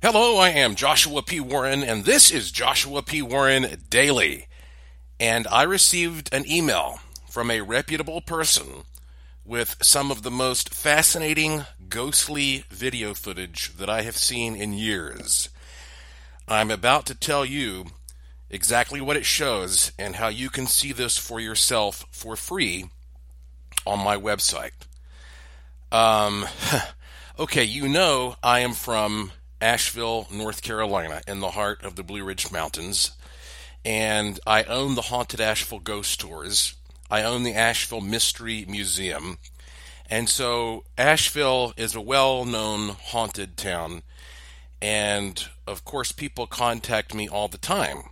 Hello, 0.00 0.36
I 0.36 0.50
am 0.50 0.76
Joshua 0.76 1.22
P. 1.22 1.40
Warren, 1.40 1.82
and 1.82 2.04
this 2.04 2.30
is 2.30 2.52
Joshua 2.52 3.02
P. 3.02 3.20
Warren 3.20 3.82
Daily. 3.90 4.46
And 5.18 5.48
I 5.48 5.64
received 5.64 6.32
an 6.32 6.48
email 6.48 7.00
from 7.28 7.50
a 7.50 7.62
reputable 7.62 8.20
person 8.20 8.84
with 9.44 9.74
some 9.82 10.12
of 10.12 10.22
the 10.22 10.30
most 10.30 10.72
fascinating, 10.72 11.64
ghostly 11.88 12.62
video 12.70 13.12
footage 13.12 13.76
that 13.76 13.90
I 13.90 14.02
have 14.02 14.16
seen 14.16 14.54
in 14.54 14.72
years. 14.72 15.48
I'm 16.46 16.70
about 16.70 17.04
to 17.06 17.14
tell 17.16 17.44
you 17.44 17.86
exactly 18.50 19.00
what 19.00 19.16
it 19.16 19.26
shows 19.26 19.90
and 19.98 20.14
how 20.14 20.28
you 20.28 20.48
can 20.48 20.68
see 20.68 20.92
this 20.92 21.18
for 21.18 21.40
yourself 21.40 22.06
for 22.12 22.36
free 22.36 22.88
on 23.84 23.98
my 23.98 24.16
website. 24.16 24.70
Um, 25.90 26.46
okay, 27.40 27.64
you 27.64 27.88
know 27.88 28.36
I 28.44 28.60
am 28.60 28.74
from 28.74 29.32
Asheville, 29.60 30.28
North 30.30 30.62
Carolina, 30.62 31.22
in 31.26 31.40
the 31.40 31.50
heart 31.50 31.84
of 31.84 31.96
the 31.96 32.02
Blue 32.02 32.24
Ridge 32.24 32.50
Mountains. 32.50 33.12
And 33.84 34.38
I 34.46 34.64
own 34.64 34.94
the 34.94 35.02
Haunted 35.02 35.40
Asheville 35.40 35.80
Ghost 35.80 36.20
Tours. 36.20 36.74
I 37.10 37.22
own 37.22 37.42
the 37.42 37.54
Asheville 37.54 38.00
Mystery 38.00 38.64
Museum. 38.68 39.38
And 40.10 40.28
so 40.28 40.84
Asheville 40.96 41.74
is 41.76 41.94
a 41.94 42.00
well 42.00 42.44
known 42.44 42.90
haunted 42.90 43.56
town. 43.56 44.02
And 44.80 45.48
of 45.66 45.84
course, 45.84 46.12
people 46.12 46.46
contact 46.46 47.14
me 47.14 47.28
all 47.28 47.48
the 47.48 47.58
time 47.58 48.04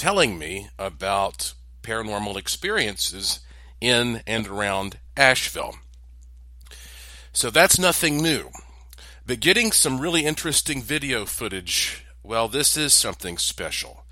telling 0.00 0.38
me 0.38 0.68
about 0.78 1.52
paranormal 1.82 2.34
experiences 2.34 3.40
in 3.82 4.22
and 4.26 4.46
around 4.46 4.98
Asheville. 5.14 5.76
So 7.34 7.50
that's 7.50 7.78
nothing 7.78 8.22
new. 8.22 8.48
But 9.30 9.38
getting 9.38 9.70
some 9.70 10.00
really 10.00 10.24
interesting 10.24 10.82
video 10.82 11.24
footage, 11.24 12.04
well, 12.24 12.48
this 12.48 12.76
is 12.76 12.92
something 12.92 13.38
special. 13.38 14.04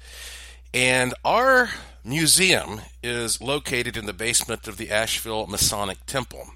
And 0.73 1.12
our 1.24 1.70
museum 2.04 2.82
is 3.02 3.40
located 3.40 3.96
in 3.96 4.06
the 4.06 4.12
basement 4.12 4.68
of 4.68 4.76
the 4.76 4.93
Asheville 4.93 5.48
Masonic 5.48 6.06
Temple. 6.06 6.51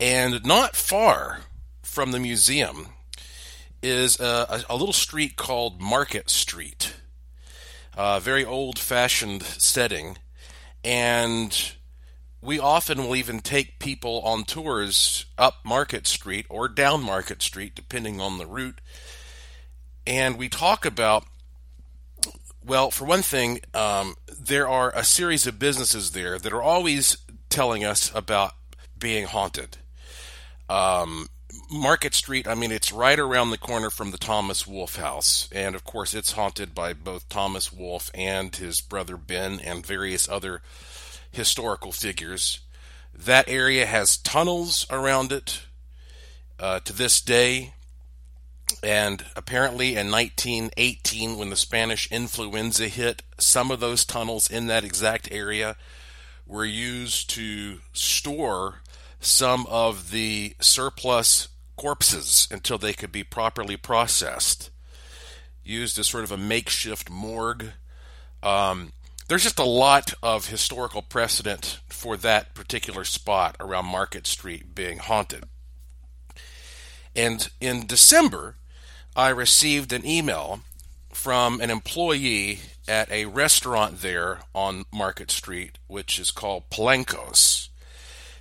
And 0.00 0.46
not 0.46 0.76
far 0.76 1.40
from 1.82 2.12
the 2.12 2.18
museum 2.18 2.86
is 3.82 4.18
a, 4.18 4.64
a 4.70 4.74
little 4.74 4.94
street 4.94 5.36
called 5.36 5.82
Market 5.82 6.30
Street, 6.30 6.94
a 7.94 8.18
very 8.18 8.46
old 8.46 8.78
fashioned 8.78 9.42
setting. 9.42 10.16
And 10.82 11.74
we 12.44 12.58
often 12.58 12.98
will 12.98 13.16
even 13.16 13.40
take 13.40 13.78
people 13.78 14.20
on 14.20 14.44
tours 14.44 15.24
up 15.38 15.64
Market 15.64 16.06
Street 16.06 16.44
or 16.50 16.68
down 16.68 17.02
Market 17.02 17.40
Street, 17.40 17.74
depending 17.74 18.20
on 18.20 18.36
the 18.36 18.46
route. 18.46 18.80
And 20.06 20.36
we 20.36 20.50
talk 20.50 20.84
about, 20.84 21.24
well, 22.62 22.90
for 22.90 23.06
one 23.06 23.22
thing, 23.22 23.60
um, 23.72 24.16
there 24.38 24.68
are 24.68 24.92
a 24.94 25.04
series 25.04 25.46
of 25.46 25.58
businesses 25.58 26.10
there 26.10 26.38
that 26.38 26.52
are 26.52 26.62
always 26.62 27.16
telling 27.48 27.82
us 27.82 28.12
about 28.14 28.52
being 28.98 29.24
haunted. 29.24 29.78
Um, 30.68 31.28
Market 31.70 32.12
Street, 32.12 32.46
I 32.46 32.54
mean, 32.54 32.72
it's 32.72 32.92
right 32.92 33.18
around 33.18 33.50
the 33.50 33.58
corner 33.58 33.88
from 33.88 34.10
the 34.10 34.18
Thomas 34.18 34.66
Wolfe 34.66 34.96
house. 34.96 35.48
And 35.50 35.74
of 35.74 35.84
course, 35.84 36.12
it's 36.12 36.32
haunted 36.32 36.74
by 36.74 36.92
both 36.92 37.26
Thomas 37.30 37.72
Wolfe 37.72 38.10
and 38.12 38.54
his 38.54 38.82
brother 38.82 39.16
Ben 39.16 39.60
and 39.60 39.86
various 39.86 40.28
other 40.28 40.60
historical 41.34 41.92
figures. 41.92 42.60
That 43.14 43.48
area 43.48 43.86
has 43.86 44.16
tunnels 44.16 44.86
around 44.90 45.32
it 45.32 45.62
uh, 46.58 46.80
to 46.80 46.92
this 46.92 47.20
day. 47.20 47.74
And 48.82 49.24
apparently, 49.36 49.96
in 49.96 50.10
1918, 50.10 51.36
when 51.36 51.50
the 51.50 51.56
Spanish 51.56 52.10
influenza 52.10 52.88
hit, 52.88 53.22
some 53.38 53.70
of 53.70 53.80
those 53.80 54.04
tunnels 54.04 54.50
in 54.50 54.66
that 54.66 54.84
exact 54.84 55.28
area 55.30 55.76
were 56.46 56.64
used 56.64 57.30
to 57.30 57.80
store 57.92 58.80
some 59.20 59.66
of 59.66 60.10
the 60.10 60.54
surplus 60.60 61.48
corpses 61.76 62.48
until 62.50 62.78
they 62.78 62.92
could 62.92 63.12
be 63.12 63.24
properly 63.24 63.76
processed. 63.76 64.70
Used 65.62 65.98
as 65.98 66.08
sort 66.08 66.24
of 66.24 66.32
a 66.32 66.36
makeshift 66.36 67.10
morgue. 67.10 67.72
Um, 68.42 68.92
there's 69.28 69.42
just 69.42 69.58
a 69.58 69.64
lot 69.64 70.12
of 70.22 70.48
historical 70.48 71.02
precedent 71.02 71.80
for 71.88 72.16
that 72.18 72.54
particular 72.54 73.04
spot 73.04 73.56
around 73.58 73.86
Market 73.86 74.26
Street 74.26 74.74
being 74.74 74.98
haunted. 74.98 75.44
And 77.16 77.48
in 77.60 77.86
December, 77.86 78.56
I 79.16 79.28
received 79.28 79.92
an 79.92 80.04
email 80.04 80.60
from 81.10 81.60
an 81.60 81.70
employee 81.70 82.60
at 82.88 83.10
a 83.10 83.26
restaurant 83.26 84.02
there 84.02 84.40
on 84.54 84.84
Market 84.92 85.30
Street, 85.30 85.78
which 85.86 86.18
is 86.18 86.30
called 86.30 86.68
Palencos. 86.70 87.68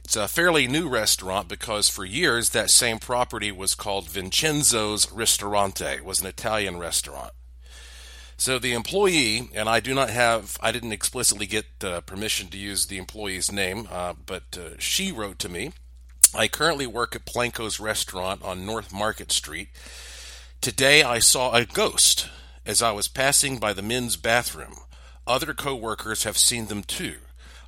It's 0.04 0.18
a 0.18 0.28
fairly 0.28 0.68
new 0.68 0.90
restaurant 0.90 1.48
because 1.48 1.88
for 1.88 2.04
years 2.04 2.50
that 2.50 2.70
same 2.70 3.00
property 3.00 3.52
was 3.52 3.74
called 3.74 4.10
Vincenzo's 4.10 5.10
Ristorante. 5.12 6.02
Was 6.04 6.20
an 6.20 6.28
Italian 6.28 6.78
restaurant. 6.78 7.32
So 8.38 8.60
the 8.60 8.74
employee, 8.74 9.50
and 9.54 9.70
I 9.70 9.80
do 9.80 9.94
not 9.94 10.10
have, 10.10 10.58
I 10.62 10.72
didn't 10.72 10.92
explicitly 10.92 11.46
get 11.46 11.66
uh, 11.84 12.02
permission 12.02 12.48
to 12.50 12.58
use 12.58 12.88
the 12.88 12.98
employee's 12.98 13.52
name, 13.52 13.88
uh, 13.92 14.14
but 14.26 14.58
uh, 14.58 14.78
she 14.80 15.12
wrote 15.12 15.40
to 15.40 15.50
me. 15.50 15.72
I 16.36 16.48
currently 16.48 16.88
work 16.88 17.16
at 17.16 17.26
Planko's 17.26 17.80
restaurant 17.80 18.42
on 18.42 18.66
North 18.66 18.92
Market 18.92 19.32
Street. 19.32 19.70
Today 20.62 21.04
I 21.04 21.20
saw 21.20 21.54
a 21.54 21.66
ghost 21.66 22.28
as 22.66 22.82
I 22.82 22.92
was 22.92 23.08
passing 23.08 23.60
by 23.60 23.74
the 23.74 23.82
men's 23.82 24.16
bathroom. 24.16 24.76
Other 25.28 25.54
coworkers 25.54 26.24
have 26.24 26.38
seen 26.38 26.68
them 26.68 26.84
too. 26.84 27.18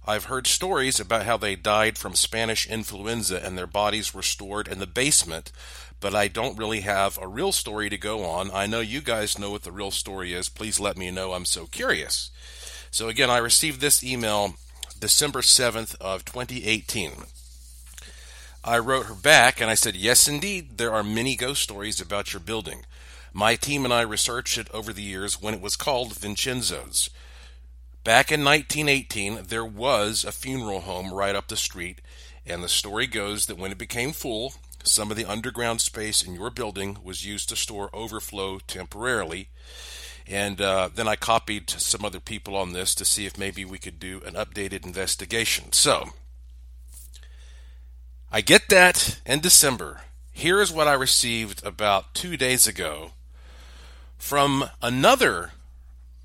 I've 0.08 0.26
heard 0.26 0.48
stories 0.48 1.00
about 1.00 1.26
how 1.26 1.38
they 1.38 1.56
died 1.56 1.98
from 1.98 2.16
Spanish 2.16 2.68
influenza 2.68 3.44
and 3.44 3.58
their 3.58 3.68
bodies 3.68 4.14
were 4.14 4.22
stored 4.22 4.68
in 4.68 4.80
the 4.80 4.88
basement 4.88 5.52
but 6.00 6.14
I 6.14 6.28
don't 6.28 6.58
really 6.58 6.82
have 6.82 7.18
a 7.22 7.28
real 7.28 7.52
story 7.52 7.90
to 7.90 7.98
go 7.98 8.26
on. 8.26 8.52
I 8.52 8.68
know 8.68 8.80
you 8.80 9.02
guys 9.02 9.40
know 9.40 9.52
what 9.52 9.64
the 9.64 9.72
real 9.72 9.92
story 9.92 10.34
is. 10.34 10.50
Please 10.50 10.80
let 10.80 10.98
me 10.98 11.10
know. 11.12 11.34
I'm 11.34 11.46
so 11.46 11.66
curious. 11.66 12.32
So 12.92 13.08
again, 13.08 13.30
I 13.30 13.38
received 13.38 13.82
this 13.82 14.04
email 14.04 14.56
December 15.00 15.42
7th 15.42 15.96
of 16.00 16.26
2018. 16.26 17.12
I 18.64 18.80
wrote 18.80 19.06
her 19.08 19.16
back 19.16 19.62
and 19.62 19.70
I 19.70 19.76
said, 19.76 19.96
"Yes, 19.96 20.28
indeed, 20.28 20.78
there 20.78 20.94
are 20.94 21.04
many 21.04 21.36
ghost 21.36 21.62
stories 21.62 22.02
about 22.02 22.34
your 22.34 22.40
building. 22.40 22.86
My 23.32 23.56
team 23.56 23.84
and 23.84 23.94
I 23.94 24.02
researched 24.02 24.58
it 24.58 24.70
over 24.72 24.94
the 24.94 25.04
years 25.04 25.42
when 25.42 25.54
it 25.54 25.62
was 25.62 25.76
called 25.76 26.16
Vincenzo's. 26.16 27.10
Back 28.06 28.32
in 28.32 28.44
1918, 28.44 29.46
there 29.48 29.66
was 29.66 30.24
a 30.24 30.32
funeral 30.32 30.82
home 30.82 31.12
right 31.12 31.36
up 31.36 31.48
the 31.48 31.58
street, 31.58 32.02
and 32.46 32.64
the 32.64 32.70
story 32.70 33.08
goes 33.08 33.48
that 33.48 33.58
when 33.58 33.72
it 33.72 33.80
became 33.80 34.12
full, 34.12 34.54
some 34.84 35.10
of 35.10 35.18
the 35.18 35.26
underground 35.26 35.82
space 35.82 36.22
in 36.22 36.36
your 36.36 36.52
building 36.52 37.00
was 37.04 37.26
used 37.26 37.50
to 37.50 37.56
store 37.56 37.90
overflow 37.94 38.60
temporarily. 38.60 39.50
And 40.28 40.62
uh, 40.62 40.90
then 40.94 41.08
I 41.08 41.16
copied 41.16 41.72
some 41.72 42.06
other 42.06 42.20
people 42.20 42.56
on 42.56 42.74
this 42.74 42.94
to 42.94 43.06
see 43.06 43.26
if 43.26 43.40
maybe 43.40 43.66
we 43.66 43.80
could 43.80 44.00
do 44.00 44.22
an 44.24 44.36
updated 44.36 44.86
investigation. 44.86 45.74
So, 45.74 46.10
I 48.32 48.42
get 48.42 48.70
that 48.70 49.20
in 49.26 49.40
December. 49.40 50.02
Here 50.32 50.62
is 50.62 50.72
what 50.72 50.88
I 50.88 50.94
received 50.94 51.66
about 51.66 52.14
two 52.14 52.38
days 52.38 52.68
ago 52.68 53.14
from 54.20 54.70
another 54.80 55.54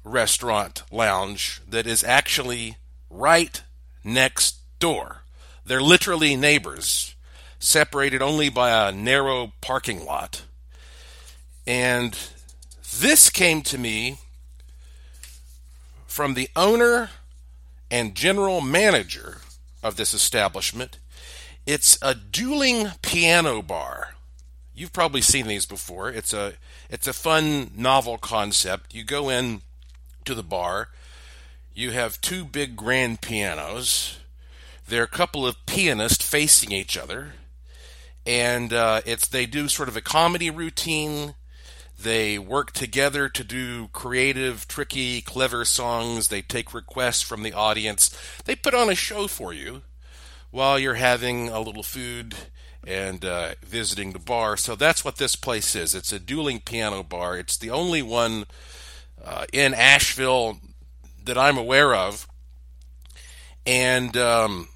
restaurant 0.04 0.82
lounge 0.90 1.60
that 1.68 1.86
is 1.86 2.02
actually 2.04 2.76
right 3.08 3.62
next 4.02 4.56
door. 4.78 5.22
They're 5.64 5.82
literally 5.82 6.36
neighbors 6.36 7.14
separated 7.58 8.22
only 8.22 8.48
by 8.48 8.70
a 8.70 8.92
narrow 8.92 9.52
parking 9.60 10.04
lot. 10.04 10.42
And 11.66 12.18
this 12.98 13.30
came 13.30 13.62
to 13.62 13.78
me 13.78 14.18
from 16.06 16.34
the 16.34 16.48
owner 16.56 17.10
and 17.90 18.14
general 18.14 18.60
manager 18.60 19.38
of 19.82 19.96
this 19.96 20.14
establishment. 20.14 20.98
It's 21.66 21.98
a 22.02 22.14
dueling 22.14 22.88
piano 23.02 23.62
bar. 23.62 24.14
You've 24.74 24.92
probably 24.92 25.20
seen 25.20 25.46
these 25.46 25.66
before. 25.66 26.10
It's 26.10 26.32
a 26.32 26.54
it's 26.88 27.06
a 27.06 27.12
fun 27.12 27.70
novel 27.76 28.18
concept. 28.18 28.94
You 28.94 29.04
go 29.04 29.28
in 29.28 29.60
to 30.24 30.34
the 30.34 30.42
bar, 30.42 30.88
you 31.74 31.90
have 31.92 32.20
two 32.20 32.44
big 32.44 32.76
grand 32.76 33.20
pianos. 33.20 34.18
There 34.86 35.00
are 35.00 35.04
a 35.04 35.08
couple 35.08 35.46
of 35.46 35.64
pianists 35.66 36.24
facing 36.24 36.72
each 36.72 36.98
other 36.98 37.34
and 38.26 38.72
uh, 38.72 39.00
it's 39.06 39.26
they 39.26 39.46
do 39.46 39.68
sort 39.68 39.88
of 39.88 39.96
a 39.96 40.00
comedy 40.00 40.50
routine. 40.50 41.34
They 41.98 42.38
work 42.38 42.72
together 42.72 43.28
to 43.28 43.44
do 43.44 43.88
creative, 43.88 44.66
tricky, 44.68 45.20
clever 45.20 45.64
songs. 45.64 46.28
They 46.28 46.42
take 46.42 46.72
requests 46.72 47.22
from 47.22 47.42
the 47.42 47.52
audience. 47.52 48.16
They 48.44 48.56
put 48.56 48.74
on 48.74 48.88
a 48.88 48.94
show 48.94 49.26
for 49.26 49.52
you 49.52 49.82
while 50.50 50.78
you're 50.78 50.94
having 50.94 51.48
a 51.48 51.60
little 51.60 51.82
food 51.82 52.34
and 52.86 53.24
uh, 53.24 53.54
visiting 53.62 54.12
the 54.12 54.18
bar. 54.18 54.56
So 54.56 54.74
that's 54.74 55.04
what 55.04 55.16
this 55.16 55.36
place 55.36 55.76
is. 55.76 55.94
It's 55.94 56.12
a 56.12 56.18
dueling 56.18 56.60
piano 56.60 57.02
bar. 57.02 57.36
It's 57.36 57.56
the 57.56 57.70
only 57.70 58.00
one 58.00 58.46
uh, 59.24 59.46
in 59.52 59.74
Asheville 59.74 60.58
that 61.24 61.38
I'm 61.38 61.58
aware 61.58 61.94
of, 61.94 62.26
and 63.66 64.16
um, 64.16 64.68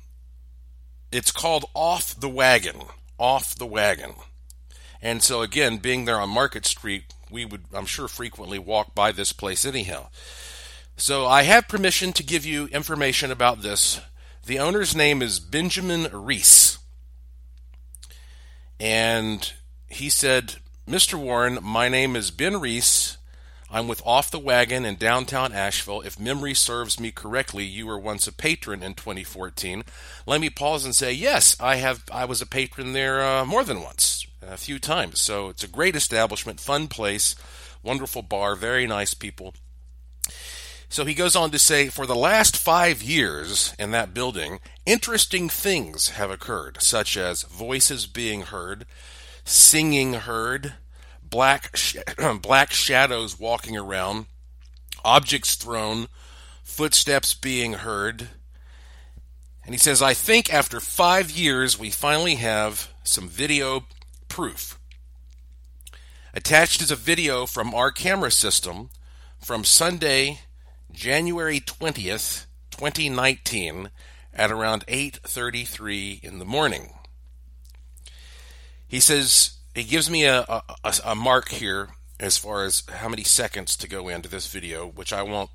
it's 1.10 1.32
called 1.32 1.64
Off 1.74 2.18
the 2.18 2.28
Wagon. 2.28 2.82
Off 3.18 3.54
the 3.54 3.66
Wagon. 3.66 4.14
And 5.00 5.22
so 5.22 5.42
again, 5.42 5.78
being 5.78 6.04
there 6.04 6.18
on 6.18 6.30
Market 6.30 6.66
Street, 6.66 7.04
we 7.30 7.44
would, 7.44 7.64
I'm 7.72 7.86
sure, 7.86 8.08
frequently 8.08 8.58
walk 8.58 8.94
by 8.94 9.12
this 9.12 9.32
place 9.32 9.64
anyhow. 9.64 10.08
So 10.96 11.26
I 11.26 11.42
have 11.42 11.68
permission 11.68 12.12
to 12.14 12.22
give 12.22 12.44
you 12.46 12.66
information 12.68 13.30
about 13.30 13.62
this. 13.62 14.00
The 14.46 14.58
owner's 14.58 14.94
name 14.94 15.22
is 15.22 15.40
Benjamin 15.40 16.08
Reese. 16.12 16.78
And 18.78 19.52
he 19.88 20.08
said, 20.08 20.56
Mr. 20.88 21.14
Warren, 21.14 21.58
my 21.62 21.88
name 21.88 22.14
is 22.14 22.30
Ben 22.30 22.60
Reese. 22.60 23.16
I'm 23.70 23.88
with 23.88 24.02
Off 24.04 24.30
the 24.30 24.38
Wagon 24.38 24.84
in 24.84 24.96
downtown 24.96 25.52
Asheville. 25.52 26.02
If 26.02 26.20
memory 26.20 26.54
serves 26.54 27.00
me 27.00 27.10
correctly, 27.10 27.64
you 27.64 27.86
were 27.86 27.98
once 27.98 28.26
a 28.26 28.32
patron 28.32 28.82
in 28.82 28.94
2014. 28.94 29.84
Let 30.26 30.40
me 30.40 30.50
pause 30.50 30.84
and 30.84 30.94
say, 30.94 31.12
yes, 31.12 31.56
I 31.58 31.76
have. 31.76 32.04
I 32.12 32.24
was 32.24 32.40
a 32.40 32.46
patron 32.46 32.92
there 32.92 33.24
uh, 33.24 33.44
more 33.44 33.64
than 33.64 33.82
once, 33.82 34.26
a 34.42 34.56
few 34.56 34.78
times. 34.78 35.20
So 35.20 35.48
it's 35.48 35.64
a 35.64 35.68
great 35.68 35.96
establishment, 35.96 36.60
fun 36.60 36.88
place, 36.88 37.34
wonderful 37.82 38.22
bar, 38.22 38.54
very 38.54 38.86
nice 38.86 39.14
people. 39.14 39.54
So 40.88 41.04
he 41.04 41.14
goes 41.14 41.34
on 41.34 41.50
to 41.50 41.58
say, 41.58 41.88
for 41.88 42.06
the 42.06 42.14
last 42.14 42.56
five 42.56 43.02
years 43.02 43.74
in 43.80 43.90
that 43.90 44.14
building, 44.14 44.60
interesting 44.86 45.48
things 45.48 46.10
have 46.10 46.30
occurred, 46.30 46.80
such 46.80 47.16
as 47.16 47.42
voices 47.42 48.06
being 48.06 48.42
heard, 48.42 48.86
singing 49.44 50.12
heard, 50.14 50.74
black 51.34 51.76
sh- 51.76 51.96
black 52.42 52.70
shadows 52.70 53.40
walking 53.40 53.76
around, 53.76 54.26
objects 55.04 55.56
thrown, 55.56 56.06
footsteps 56.62 57.34
being 57.34 57.72
heard. 57.72 58.28
And 59.64 59.74
he 59.74 59.78
says, 59.78 60.00
I 60.00 60.14
think 60.14 60.54
after 60.54 60.78
five 60.78 61.32
years, 61.32 61.76
we 61.76 61.90
finally 61.90 62.36
have 62.36 62.92
some 63.02 63.28
video 63.28 63.84
proof. 64.28 64.78
Attached 66.32 66.80
is 66.80 66.92
a 66.92 66.96
video 66.96 67.46
from 67.46 67.74
our 67.74 67.90
camera 67.90 68.30
system 68.30 68.90
from 69.40 69.64
Sunday, 69.64 70.38
January 70.92 71.58
20th, 71.58 72.46
2019 72.70 73.90
at 74.32 74.52
around 74.52 74.84
8:33 74.86 76.22
in 76.22 76.38
the 76.38 76.44
morning. 76.44 76.94
He 78.86 79.00
says 79.00 79.53
he 79.74 79.84
gives 79.84 80.08
me 80.08 80.24
a, 80.24 80.44
a, 80.48 80.94
a, 81.04 81.14
mark 81.14 81.48
here 81.48 81.88
as 82.20 82.38
far 82.38 82.64
as 82.64 82.84
how 82.92 83.08
many 83.08 83.24
seconds 83.24 83.76
to 83.76 83.88
go 83.88 84.08
into 84.08 84.28
this 84.28 84.46
video, 84.46 84.86
which 84.86 85.12
I 85.12 85.22
won't 85.22 85.50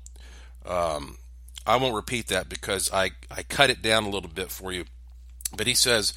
um, 0.66 1.16
I 1.66 1.76
won't 1.76 1.94
repeat 1.94 2.28
that 2.28 2.48
because 2.48 2.90
I, 2.92 3.12
I 3.30 3.42
cut 3.42 3.70
it 3.70 3.82
down 3.82 4.04
a 4.04 4.10
little 4.10 4.30
bit 4.30 4.50
for 4.50 4.72
you. 4.72 4.86
But 5.56 5.66
he 5.66 5.74
says, 5.74 6.14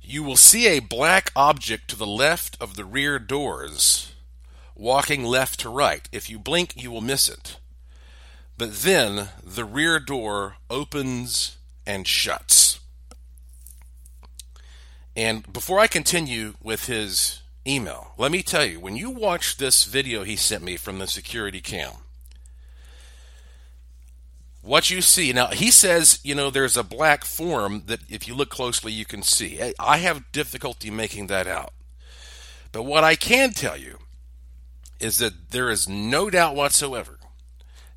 You 0.00 0.22
will 0.22 0.36
see 0.36 0.66
a 0.66 0.80
black 0.80 1.30
object 1.36 1.88
to 1.88 1.96
the 1.96 2.06
left 2.06 2.56
of 2.60 2.76
the 2.76 2.84
rear 2.84 3.18
doors, 3.18 4.12
walking 4.74 5.24
left 5.24 5.60
to 5.60 5.68
right. 5.68 6.08
If 6.12 6.30
you 6.30 6.38
blink, 6.38 6.80
you 6.80 6.90
will 6.90 7.00
miss 7.00 7.28
it. 7.28 7.58
But 8.56 8.82
then 8.82 9.28
the 9.44 9.64
rear 9.64 10.00
door 10.00 10.56
opens 10.68 11.56
and 11.86 12.06
shuts. 12.06 12.57
And 15.18 15.52
before 15.52 15.80
I 15.80 15.88
continue 15.88 16.54
with 16.62 16.86
his 16.86 17.40
email, 17.66 18.12
let 18.18 18.30
me 18.30 18.40
tell 18.40 18.64
you 18.64 18.78
when 18.78 18.94
you 18.94 19.10
watch 19.10 19.56
this 19.56 19.82
video 19.82 20.22
he 20.22 20.36
sent 20.36 20.62
me 20.62 20.76
from 20.76 21.00
the 21.00 21.08
security 21.08 21.60
cam, 21.60 21.90
what 24.62 24.90
you 24.90 25.00
see 25.00 25.32
now, 25.32 25.48
he 25.48 25.72
says, 25.72 26.20
you 26.22 26.36
know, 26.36 26.50
there's 26.50 26.76
a 26.76 26.84
black 26.84 27.24
form 27.24 27.82
that 27.86 27.98
if 28.08 28.28
you 28.28 28.34
look 28.36 28.48
closely, 28.48 28.92
you 28.92 29.04
can 29.04 29.24
see. 29.24 29.60
I 29.80 29.96
have 29.96 30.30
difficulty 30.30 30.88
making 30.88 31.26
that 31.26 31.48
out. 31.48 31.72
But 32.70 32.84
what 32.84 33.02
I 33.02 33.16
can 33.16 33.50
tell 33.50 33.76
you 33.76 33.98
is 35.00 35.18
that 35.18 35.50
there 35.50 35.68
is 35.68 35.88
no 35.88 36.30
doubt 36.30 36.54
whatsoever 36.54 37.18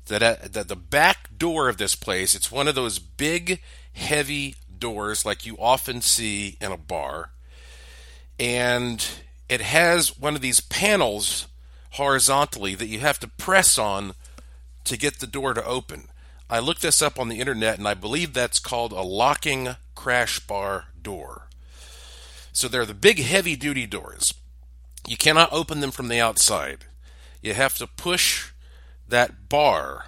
that 0.06 0.24
at, 0.24 0.54
that 0.54 0.66
the 0.66 0.74
back 0.74 1.38
door 1.38 1.68
of 1.68 1.76
this 1.76 1.94
place, 1.94 2.34
it's 2.34 2.50
one 2.50 2.66
of 2.66 2.74
those 2.74 2.98
big, 2.98 3.60
heavy 3.92 4.56
doors 4.82 5.24
like 5.24 5.46
you 5.46 5.56
often 5.58 6.02
see 6.02 6.58
in 6.60 6.72
a 6.72 6.76
bar, 6.76 7.30
and 8.38 9.08
it 9.48 9.60
has 9.60 10.18
one 10.18 10.34
of 10.34 10.40
these 10.40 10.60
panels 10.60 11.46
horizontally 11.92 12.74
that 12.74 12.88
you 12.88 12.98
have 12.98 13.20
to 13.20 13.28
press 13.28 13.78
on 13.78 14.14
to 14.84 14.96
get 14.98 15.20
the 15.20 15.26
door 15.26 15.54
to 15.54 15.64
open. 15.64 16.08
I 16.50 16.58
looked 16.58 16.82
this 16.82 17.00
up 17.00 17.20
on 17.20 17.28
the 17.28 17.38
internet 17.38 17.78
and 17.78 17.86
I 17.86 17.94
believe 17.94 18.32
that's 18.32 18.58
called 18.58 18.92
a 18.92 19.02
locking 19.02 19.76
crash 19.94 20.40
bar 20.40 20.86
door. 21.00 21.48
So 22.52 22.66
they're 22.66 22.84
the 22.84 22.94
big 22.94 23.20
heavy 23.20 23.56
duty 23.56 23.86
doors. 23.86 24.34
You 25.06 25.16
cannot 25.16 25.52
open 25.52 25.80
them 25.80 25.92
from 25.92 26.08
the 26.08 26.20
outside. 26.20 26.86
You 27.40 27.54
have 27.54 27.76
to 27.78 27.86
push 27.86 28.50
that 29.08 29.48
bar 29.48 30.06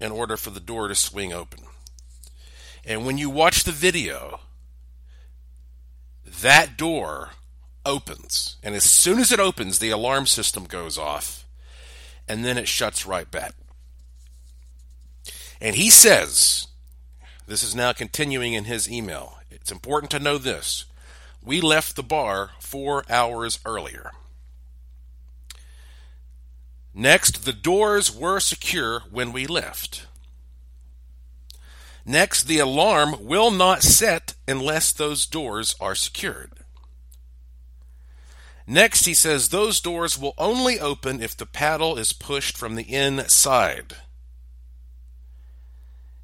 in 0.00 0.10
order 0.10 0.36
for 0.36 0.50
the 0.50 0.60
door 0.60 0.88
to 0.88 0.94
swing 0.94 1.32
open. 1.32 1.60
And 2.84 3.06
when 3.06 3.18
you 3.18 3.30
watch 3.30 3.64
the 3.64 3.72
video, 3.72 4.40
that 6.40 6.76
door 6.76 7.30
opens. 7.86 8.56
And 8.62 8.74
as 8.74 8.84
soon 8.84 9.18
as 9.18 9.32
it 9.32 9.40
opens, 9.40 9.78
the 9.78 9.90
alarm 9.90 10.26
system 10.26 10.64
goes 10.64 10.98
off. 10.98 11.46
And 12.28 12.44
then 12.44 12.58
it 12.58 12.68
shuts 12.68 13.06
right 13.06 13.30
back. 13.30 13.54
And 15.60 15.76
he 15.76 15.90
says, 15.90 16.66
this 17.46 17.62
is 17.62 17.74
now 17.74 17.92
continuing 17.92 18.52
in 18.54 18.64
his 18.64 18.90
email. 18.90 19.38
It's 19.50 19.70
important 19.70 20.10
to 20.12 20.18
know 20.18 20.38
this. 20.38 20.86
We 21.44 21.60
left 21.60 21.96
the 21.96 22.02
bar 22.02 22.50
four 22.58 23.04
hours 23.10 23.58
earlier. 23.64 24.12
Next, 26.94 27.44
the 27.44 27.52
doors 27.52 28.14
were 28.14 28.38
secure 28.40 29.04
when 29.10 29.32
we 29.32 29.46
left. 29.46 30.06
Next, 32.04 32.44
the 32.44 32.58
alarm 32.58 33.24
will 33.24 33.50
not 33.50 33.82
set 33.82 34.34
unless 34.48 34.92
those 34.92 35.24
doors 35.26 35.76
are 35.80 35.94
secured. 35.94 36.50
Next, 38.66 39.06
he 39.06 39.14
says 39.14 39.48
those 39.48 39.80
doors 39.80 40.18
will 40.18 40.34
only 40.38 40.80
open 40.80 41.22
if 41.22 41.36
the 41.36 41.46
paddle 41.46 41.96
is 41.98 42.12
pushed 42.12 42.56
from 42.56 42.74
the 42.74 42.92
inside. 42.94 43.96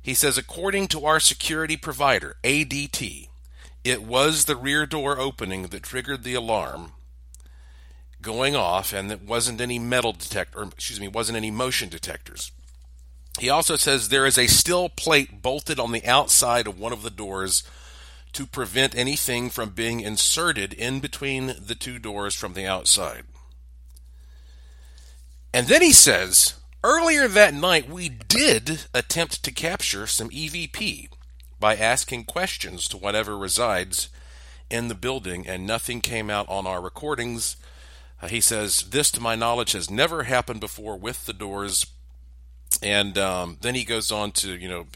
He 0.01 0.15
says, 0.15 0.39
according 0.39 0.89
to 0.89 1.05
our 1.05 1.21
security 1.21 1.77
provider, 1.77 2.37
ADT, 2.43 3.29
it 3.85 4.03
was 4.03 4.45
the 4.45 4.57
rear 4.57 4.87
door 4.87 5.19
opening 5.19 5.65
that 5.65 5.83
triggered 5.83 6.25
the 6.25 6.35
alarm, 6.35 6.93
going 8.23 8.57
off 8.57 8.93
and 8.93 9.13
it 9.13 9.23
wasn't 9.23 9.61
any 9.61 9.79
metal 9.79 10.13
detector, 10.13 10.61
or 10.61 10.65
excuse 10.65 11.01
me, 11.01 11.09
wasn't 11.09 11.37
any 11.37 11.51
motion 11.51 11.89
detectors. 11.89 12.53
He 13.39 13.49
also 13.49 13.77
says 13.77 14.09
there 14.09 14.27
is 14.27 14.39
a 14.39 14.47
steel 14.47 14.89
plate 14.89 15.43
bolted 15.43 15.79
on 15.79 15.93
the 15.93 16.05
outside 16.05 16.67
of 16.67 16.79
one 16.79 16.93
of 16.93 17.03
the 17.03 17.11
doors 17.11 17.63
to 18.33 18.47
prevent 18.47 18.97
anything 18.97 19.49
from 19.49 19.71
being 19.71 20.01
inserted 20.01 20.73
in 20.73 21.01
between 21.01 21.55
the 21.59 21.75
two 21.75 21.99
doors 21.99 22.35
from 22.35 22.55
the 22.55 22.67
outside. 22.67 23.25
And 25.55 25.67
then 25.67 25.83
he 25.83 25.93
says, 25.93 26.55
earlier 26.85 27.27
that 27.29 27.55
night 27.55 27.89
we 27.89 28.09
did 28.09 28.81
attempt 28.93 29.43
to 29.45 29.51
capture 29.51 30.07
some 30.07 30.31
EVP 30.31 31.09
by 31.59 31.75
asking 31.75 32.25
questions 32.25 32.87
to 32.89 32.97
whatever 32.97 33.37
resides 33.37 34.09
in 34.71 34.89
the 34.89 34.95
building, 34.95 35.47
and 35.47 35.67
nothing 35.67 36.01
came 36.01 36.29
out 36.29 36.47
on 36.49 36.67
our 36.67 36.81
recordings 36.81 37.57
uh, 38.21 38.29
he 38.29 38.41
says, 38.41 38.83
This, 38.91 39.11
to 39.13 39.21
my 39.21 39.35
knowledge, 39.35 39.73
has 39.73 39.91
never 39.91 40.25
happened 40.25 40.61
before 40.61 40.97
with 40.97 41.27
the 41.27 41.33
doors. 41.33 41.87
And 42.83 43.19
um, 43.19 43.59
then 43.61 43.75
he 43.75 43.85
goes 43.85 44.13
on 44.13 44.33
to, 44.33 44.55
you 44.55 44.69
know, 44.69 44.87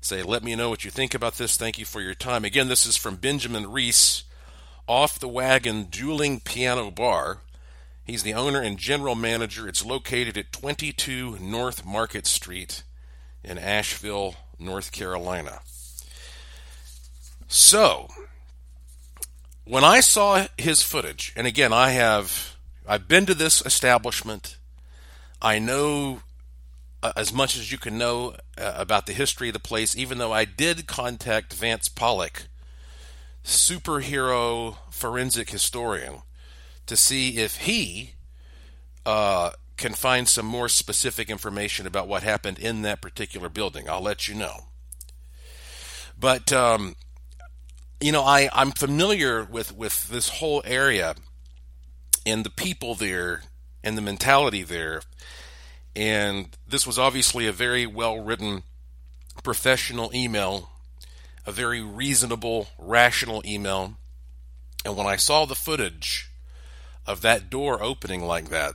say, 0.00 0.22
Let 0.22 0.42
me 0.42 0.54
know 0.54 0.70
what 0.70 0.84
you 0.84 0.90
think 0.90 1.14
about 1.14 1.34
this. 1.34 1.56
Thank 1.56 1.78
you 1.78 1.84
for 1.84 2.00
your 2.00 2.14
time. 2.14 2.44
Again, 2.44 2.68
this 2.68 2.86
is 2.86 2.96
from 2.96 3.16
Benjamin 3.16 3.70
Reese, 3.70 4.24
Off 4.88 5.18
the 5.18 5.28
Wagon 5.28 5.84
Dueling 5.84 6.40
Piano 6.40 6.90
Bar. 6.90 7.38
He's 8.04 8.24
the 8.24 8.34
owner 8.34 8.60
and 8.60 8.78
general 8.78 9.14
manager. 9.14 9.68
It's 9.68 9.84
located 9.84 10.36
at 10.36 10.52
22 10.52 11.38
North 11.40 11.86
Market 11.86 12.26
Street 12.26 12.82
in 13.44 13.58
Asheville, 13.58 14.34
North 14.58 14.90
Carolina. 14.90 15.60
So, 17.46 18.08
when 19.64 19.84
I 19.84 20.00
saw 20.00 20.46
his 20.58 20.82
footage, 20.82 21.32
and 21.36 21.46
again, 21.46 21.72
I 21.72 21.90
have 21.90 22.56
I've 22.86 23.06
been 23.06 23.26
to 23.26 23.34
this 23.34 23.64
establishment. 23.64 24.56
I 25.40 25.58
know 25.58 26.22
uh, 27.02 27.12
as 27.16 27.32
much 27.32 27.56
as 27.56 27.72
you 27.72 27.78
can 27.78 27.98
know 27.98 28.36
uh, 28.58 28.74
about 28.76 29.06
the 29.06 29.12
history 29.12 29.48
of 29.48 29.54
the 29.54 29.60
place, 29.60 29.96
even 29.96 30.18
though 30.18 30.32
I 30.32 30.44
did 30.44 30.86
contact 30.86 31.52
Vance 31.54 31.88
Pollock 31.88 32.44
superhero 33.44 34.76
forensic 34.90 35.50
historian 35.50 36.22
to 36.86 36.96
see 36.96 37.38
if 37.38 37.56
he 37.56 38.14
uh, 39.04 39.50
can 39.76 39.94
find 39.94 40.28
some 40.28 40.46
more 40.46 40.68
specific 40.68 41.28
information 41.28 41.86
about 41.86 42.06
what 42.06 42.22
happened 42.22 42.58
in 42.58 42.82
that 42.82 43.00
particular 43.00 43.48
building. 43.48 43.88
I'll 43.88 44.00
let 44.00 44.28
you 44.28 44.34
know. 44.34 44.66
But 46.18 46.52
um, 46.52 46.94
you 48.00 48.12
know, 48.12 48.22
I 48.22 48.48
I'm 48.52 48.70
familiar 48.70 49.44
with 49.44 49.76
with 49.76 50.08
this 50.08 50.28
whole 50.28 50.62
area 50.64 51.14
and 52.24 52.44
the 52.44 52.50
people 52.50 52.94
there 52.94 53.42
and 53.82 53.98
the 53.98 54.02
mentality 54.02 54.62
there. 54.62 55.02
And 55.94 56.48
this 56.66 56.86
was 56.86 56.98
obviously 56.98 57.46
a 57.46 57.52
very 57.52 57.86
well 57.86 58.20
written 58.20 58.62
professional 59.42 60.14
email, 60.14 60.70
a 61.46 61.52
very 61.52 61.82
reasonable, 61.82 62.68
rational 62.78 63.42
email. 63.46 63.94
And 64.84 64.96
when 64.96 65.06
I 65.06 65.16
saw 65.16 65.44
the 65.44 65.54
footage 65.54 66.30
of 67.06 67.20
that 67.22 67.50
door 67.50 67.82
opening 67.82 68.24
like 68.24 68.48
that, 68.48 68.74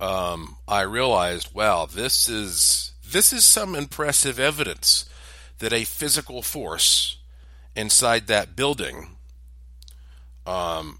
um, 0.00 0.56
I 0.66 0.82
realized, 0.82 1.54
wow, 1.54 1.86
this 1.86 2.28
is 2.28 2.92
this 3.10 3.32
is 3.32 3.44
some 3.44 3.74
impressive 3.74 4.38
evidence 4.38 5.08
that 5.58 5.72
a 5.72 5.84
physical 5.84 6.42
force 6.42 7.16
inside 7.74 8.26
that 8.26 8.54
building 8.54 9.16
um, 10.46 10.98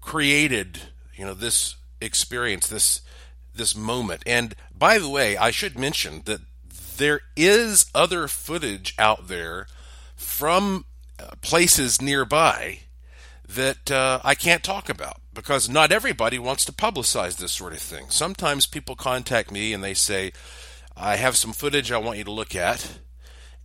created, 0.00 0.80
you 1.16 1.24
know, 1.24 1.34
this 1.34 1.76
experience, 2.00 2.68
this 2.68 3.00
this 3.54 3.76
moment. 3.76 4.22
And 4.26 4.54
by 4.76 4.98
the 4.98 5.08
way, 5.08 5.36
I 5.36 5.50
should 5.50 5.78
mention 5.78 6.22
that 6.24 6.40
there 6.96 7.20
is 7.36 7.86
other 7.94 8.28
footage 8.28 8.94
out 8.98 9.28
there 9.28 9.66
from 10.16 10.84
uh, 11.18 11.30
places 11.40 12.00
nearby 12.00 12.80
that 13.48 13.90
uh, 13.90 14.20
I 14.24 14.34
can't 14.34 14.64
talk 14.64 14.88
about 14.88 15.20
because 15.32 15.68
not 15.68 15.92
everybody 15.92 16.38
wants 16.38 16.64
to 16.64 16.72
publicize 16.72 17.36
this 17.36 17.52
sort 17.52 17.72
of 17.72 17.80
thing. 17.80 18.06
Sometimes 18.08 18.66
people 18.66 18.96
contact 18.96 19.50
me 19.50 19.72
and 19.72 19.82
they 19.82 19.94
say, 19.94 20.32
I 20.96 21.16
have 21.16 21.36
some 21.36 21.52
footage 21.52 21.92
I 21.92 21.98
want 21.98 22.18
you 22.18 22.24
to 22.24 22.30
look 22.30 22.54
at. 22.54 22.98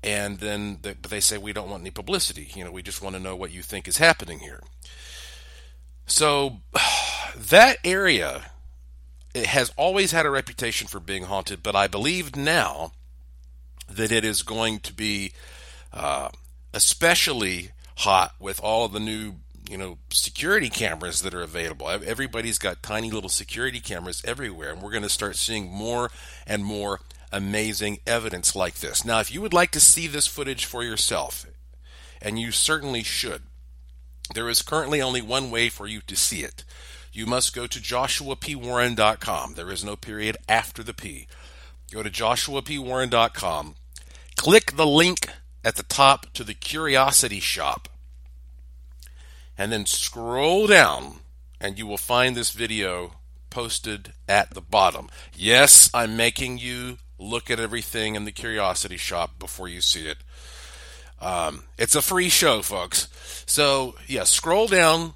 And 0.01 0.39
then 0.39 0.79
they, 0.81 0.93
they 0.93 1.19
say, 1.19 1.37
We 1.37 1.53
don't 1.53 1.69
want 1.69 1.81
any 1.81 1.91
publicity. 1.91 2.49
You 2.55 2.63
know, 2.63 2.71
we 2.71 2.81
just 2.81 3.01
want 3.01 3.15
to 3.15 3.21
know 3.21 3.35
what 3.35 3.51
you 3.51 3.61
think 3.61 3.87
is 3.87 3.97
happening 3.97 4.39
here. 4.39 4.61
So 6.05 6.61
that 7.35 7.77
area 7.83 8.51
it 9.33 9.47
has 9.47 9.71
always 9.77 10.11
had 10.11 10.25
a 10.25 10.29
reputation 10.29 10.87
for 10.87 10.99
being 10.99 11.23
haunted, 11.23 11.61
but 11.61 11.75
I 11.75 11.87
believe 11.87 12.35
now 12.35 12.93
that 13.89 14.11
it 14.11 14.25
is 14.25 14.43
going 14.43 14.79
to 14.79 14.93
be 14.93 15.33
uh, 15.93 16.29
especially 16.73 17.71
hot 17.97 18.33
with 18.39 18.59
all 18.61 18.87
the 18.87 18.99
new 18.99 19.35
you 19.69 19.77
know 19.77 19.97
security 20.09 20.69
cameras 20.69 21.21
that 21.21 21.33
are 21.33 21.41
available. 21.41 21.89
Everybody's 21.89 22.57
got 22.57 22.81
tiny 22.81 23.11
little 23.11 23.29
security 23.29 23.79
cameras 23.79 24.21
everywhere 24.25 24.71
and 24.71 24.81
we're 24.81 24.91
going 24.91 25.03
to 25.03 25.09
start 25.09 25.35
seeing 25.35 25.69
more 25.69 26.09
and 26.47 26.63
more 26.63 27.01
amazing 27.31 27.99
evidence 28.07 28.55
like 28.55 28.75
this. 28.75 29.05
Now 29.05 29.19
if 29.19 29.31
you 29.31 29.41
would 29.41 29.53
like 29.53 29.71
to 29.71 29.79
see 29.79 30.07
this 30.07 30.27
footage 30.27 30.65
for 30.65 30.83
yourself 30.83 31.45
and 32.21 32.39
you 32.39 32.51
certainly 32.51 33.03
should 33.03 33.43
there 34.33 34.49
is 34.49 34.61
currently 34.61 35.01
only 35.01 35.21
one 35.21 35.49
way 35.51 35.69
for 35.69 35.87
you 35.87 36.01
to 36.01 36.15
see 36.15 36.43
it 36.43 36.63
you 37.11 37.25
must 37.25 37.55
go 37.55 37.67
to 37.67 37.79
joshuapwarren.com 37.79 39.53
there 39.55 39.71
is 39.71 39.83
no 39.83 39.95
period 39.95 40.37
after 40.47 40.83
the 40.83 40.93
p 40.93 41.27
go 41.91 42.03
to 42.03 42.09
joshuapwarren.com 42.09 43.75
click 44.35 44.75
the 44.75 44.87
link 44.87 45.29
at 45.63 45.75
the 45.75 45.83
top 45.83 46.31
to 46.33 46.43
the 46.43 46.53
curiosity 46.53 47.39
shop 47.39 47.89
and 49.57 49.71
then 49.71 49.85
scroll 49.85 50.67
down 50.67 51.19
and 51.59 51.77
you 51.77 51.85
will 51.85 51.97
find 51.97 52.35
this 52.35 52.51
video 52.51 53.11
posted 53.49 54.13
at 54.27 54.51
the 54.51 54.61
bottom. 54.61 55.09
Yes, 55.35 55.89
I'm 55.93 56.15
making 56.15 56.57
you 56.59 56.97
look 57.17 57.51
at 57.51 57.59
everything 57.59 58.15
in 58.15 58.25
the 58.25 58.31
Curiosity 58.31 58.97
Shop 58.97 59.37
before 59.39 59.67
you 59.67 59.81
see 59.81 60.07
it. 60.07 60.17
Um, 61.21 61.63
it's 61.77 61.95
a 61.95 62.01
free 62.01 62.29
show, 62.29 62.61
folks. 62.61 63.09
So, 63.45 63.95
yeah, 64.07 64.23
scroll 64.23 64.67
down 64.67 65.13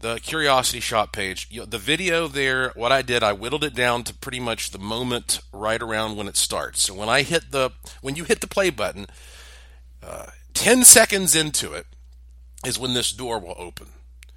the 0.00 0.18
Curiosity 0.20 0.80
Shop 0.80 1.12
page. 1.12 1.48
The 1.48 1.78
video 1.78 2.28
there, 2.28 2.70
what 2.74 2.92
I 2.92 3.02
did, 3.02 3.22
I 3.22 3.32
whittled 3.32 3.64
it 3.64 3.74
down 3.74 4.04
to 4.04 4.14
pretty 4.14 4.40
much 4.40 4.70
the 4.70 4.78
moment 4.78 5.40
right 5.52 5.80
around 5.80 6.16
when 6.16 6.28
it 6.28 6.36
starts. 6.36 6.82
So 6.82 6.94
when 6.94 7.08
I 7.08 7.22
hit 7.22 7.50
the, 7.50 7.70
when 8.02 8.16
you 8.16 8.24
hit 8.24 8.40
the 8.40 8.46
play 8.46 8.70
button, 8.70 9.06
uh, 10.02 10.26
10 10.54 10.84
seconds 10.84 11.34
into 11.34 11.72
it, 11.72 11.86
is 12.64 12.78
when 12.78 12.94
this 12.94 13.12
door 13.12 13.38
will 13.38 13.54
open. 13.58 13.88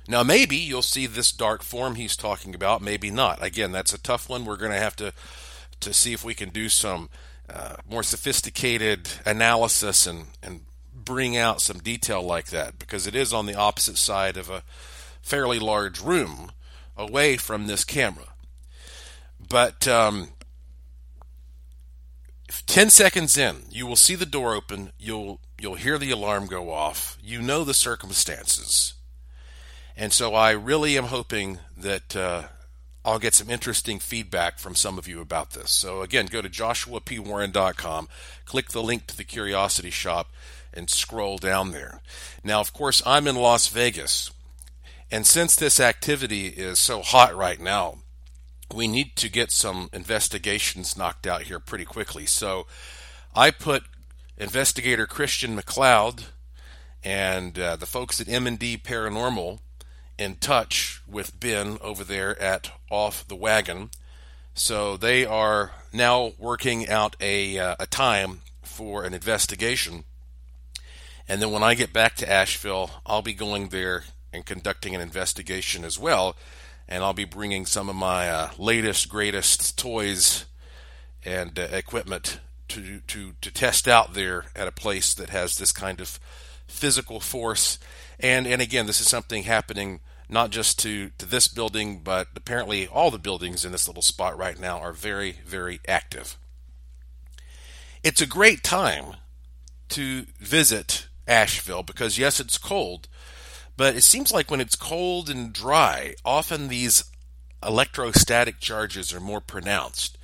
Now, 0.08 0.24
maybe 0.24 0.56
you'll 0.56 0.82
see 0.82 1.06
this 1.06 1.32
dark 1.32 1.62
form 1.62 1.96
he's 1.96 2.16
talking 2.16 2.56
about, 2.56 2.82
maybe 2.82 3.12
not. 3.12 3.44
Again, 3.44 3.72
that's 3.72 3.94
a 3.94 4.02
tough 4.02 4.28
one. 4.28 4.46
We're 4.46 4.58
going 4.58 4.72
to 4.72 4.78
have 4.78 4.96
to 4.98 5.14
to 5.82 5.94
see 5.94 6.12
if 6.12 6.26
we 6.26 6.34
can 6.34 6.50
do 6.50 6.68
some 6.68 7.10
uh, 7.50 7.76
more 7.90 8.04
sophisticated 8.04 9.10
analysis 9.26 10.06
and 10.06 10.28
and 10.44 10.62
bring 10.94 11.38
out 11.38 11.62
some 11.62 11.80
detail 11.80 12.22
like 12.22 12.48
that 12.48 12.78
because 12.78 13.08
it 13.08 13.16
is 13.16 13.32
on 13.32 13.46
the 13.46 13.56
opposite 13.56 13.98
side 13.98 14.36
of 14.36 14.50
a 14.50 14.64
fairly 15.22 15.60
large 15.60 16.00
room 16.02 16.52
away 16.98 17.38
from 17.38 17.68
this 17.68 17.84
camera. 17.84 18.26
But 19.48 19.88
um, 19.88 20.30
10 22.68 22.90
seconds 22.90 23.38
in, 23.38 23.64
you 23.72 23.88
will 23.88 23.96
see 23.96 24.16
the 24.16 24.26
door 24.26 24.56
open. 24.56 24.92
You'll 25.00 25.40
you'll 25.60 25.76
hear 25.76 25.98
the 25.98 26.12
alarm 26.12 26.48
go 26.48 26.72
off. 26.72 27.18
You 27.22 27.42
know 27.42 27.64
the 27.64 27.74
circumstances. 27.74 28.94
And 29.98 30.14
so 30.14 30.34
I 30.34 30.52
really 30.52 30.98
am 30.98 31.06
hoping 31.06 31.60
that 31.76 32.16
uh, 32.16 32.44
I'll 33.04 33.20
get 33.20 33.34
some 33.34 33.50
interesting 33.50 34.00
feedback 34.00 34.58
from 34.58 34.76
some 34.76 34.98
of 34.98 35.08
you 35.08 35.20
about 35.20 35.52
this. 35.52 35.72
So 35.72 36.02
again, 36.02 36.28
go 36.28 36.42
to 36.42 36.50
joshuapwarren.com, 36.50 38.08
click 38.46 38.70
the 38.70 38.84
link 38.84 39.08
to 39.08 39.18
the 39.18 39.24
Curiosity 39.24 39.90
Shop, 39.90 40.30
and 40.74 40.90
scroll 40.90 41.38
down 41.38 41.72
there. 41.72 42.02
Now, 42.44 42.62
of 42.62 42.72
course, 42.72 43.02
I'm 43.06 43.28
in 43.28 43.36
Las 43.36 43.68
Vegas. 43.68 44.32
And 45.12 45.26
since 45.26 45.56
this 45.56 45.80
activity 45.80 46.48
is 46.48 46.80
so 46.80 47.02
hot 47.02 47.36
right 47.36 47.60
now, 47.60 48.00
we 48.74 48.88
need 48.88 49.16
to 49.16 49.30
get 49.30 49.52
some 49.52 49.90
investigations 49.92 50.96
knocked 50.96 51.26
out 51.26 51.44
here 51.44 51.60
pretty 51.60 51.86
quickly. 51.86 52.28
So 52.28 52.68
I 53.36 53.50
put 53.50 53.84
investigator 54.38 55.08
Christian 55.08 55.58
McLeod 55.58 56.26
and 57.04 57.58
uh, 57.58 57.76
the 57.76 57.88
folks 57.88 58.22
at 58.22 58.30
M&D 58.30 58.78
Paranormal 58.78 59.60
in 60.20 60.36
touch 60.36 61.02
with 61.08 61.40
Ben 61.40 61.78
over 61.82 62.04
there 62.04 62.40
at 62.40 62.72
Off 62.92 63.28
the 63.28 63.36
Wagon. 63.36 63.90
So 64.54 64.98
they 64.98 65.26
are 65.26 65.72
now 65.92 66.34
working 66.38 66.88
out 66.88 67.16
a, 67.20 67.58
uh, 67.58 67.76
a 67.80 67.88
time 67.88 68.42
for 68.62 69.06
an 69.06 69.14
investigation. 69.14 70.04
And 71.28 71.42
then 71.42 71.52
when 71.52 71.64
I 71.64 71.74
get 71.74 71.94
back 71.94 72.16
to 72.18 72.30
Asheville, 72.30 72.92
I'll 73.06 73.22
be 73.22 73.34
going 73.34 73.70
there 73.70 74.04
and 74.34 74.46
conducting 74.46 74.96
an 74.96 75.02
investigation 75.02 75.84
as 75.84 75.98
well 75.98 76.36
and 76.90 77.04
I'll 77.04 77.14
be 77.14 77.24
bringing 77.24 77.68
some 77.68 77.88
of 77.88 77.96
my 77.96 78.30
uh, 78.30 78.50
latest, 78.58 79.08
greatest 79.08 79.78
toys 79.78 80.46
and 81.24 81.58
uh, 81.58 81.68
equipment 81.72 82.40
to, 82.70 83.02
to, 83.02 83.34
to 83.42 83.52
test 83.52 83.88
out 83.88 84.16
there 84.16 84.46
at 84.56 84.68
a 84.68 84.72
place 84.72 85.14
that 85.14 85.30
has 85.30 85.58
this 85.58 85.72
kind 85.72 86.02
of 86.02 86.20
physical 86.68 87.20
force. 87.20 87.78
And, 88.20 88.48
and 88.48 88.60
again, 88.62 88.88
this 88.88 89.00
is 89.00 89.08
something 89.08 89.44
happening 89.44 90.00
not 90.28 90.50
just 90.50 90.80
to, 90.80 91.12
to 91.20 91.26
this 91.28 91.48
building, 91.48 92.02
but 92.04 92.28
apparently 92.36 92.88
all 92.88 93.12
the 93.12 93.20
buildings 93.20 93.64
in 93.64 93.72
this 93.72 93.88
little 93.88 94.04
spot 94.04 94.38
right 94.38 94.60
now 94.60 94.80
are 94.80 94.94
very, 94.94 95.40
very 95.46 95.80
active. 95.88 96.38
It's 98.04 98.22
a 98.22 98.28
great 98.28 98.64
time 98.64 99.16
to 99.90 100.26
visit 100.40 101.08
Asheville 101.28 101.84
because, 101.84 102.18
yes, 102.18 102.40
it's 102.40 102.58
cold, 102.58 103.08
but 103.80 103.96
it 103.96 104.04
seems 104.04 104.34
like 104.34 104.52
when 104.52 104.60
it's 104.60 104.76
cold 104.76 105.30
and 105.30 105.54
dry, 105.54 106.14
often 106.26 106.68
these 106.68 107.06
electrostatic 107.66 108.60
charges 108.60 109.14
are 109.14 109.22
more 109.22 109.40
pronounced. 109.40 110.18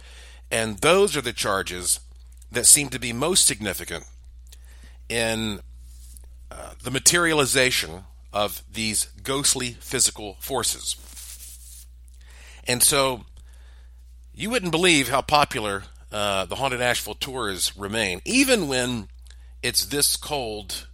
And 0.51 0.79
those 0.79 1.15
are 1.15 1.21
the 1.21 1.31
charges 1.31 2.01
that 2.51 2.65
seem 2.65 2.89
to 2.89 2.99
be 2.99 3.13
most 3.13 3.47
significant 3.47 4.03
in 5.07 5.61
uh, 6.51 6.71
the 6.83 6.91
materialization 6.91 8.03
of 8.33 8.61
these 8.69 9.05
ghostly 9.23 9.77
physical 9.79 10.35
forces. 10.41 10.97
And 12.67 12.83
so 12.83 13.23
you 14.33 14.49
wouldn't 14.49 14.73
believe 14.73 15.07
how 15.07 15.21
popular 15.21 15.83
uh, 16.11 16.43
the 16.43 16.55
Haunted 16.55 16.81
Asheville 16.81 17.15
tours 17.15 17.71
remain, 17.77 18.19
even 18.25 18.67
when 18.67 19.07
it's 19.63 19.85
this 19.85 20.17
cold 20.17 20.87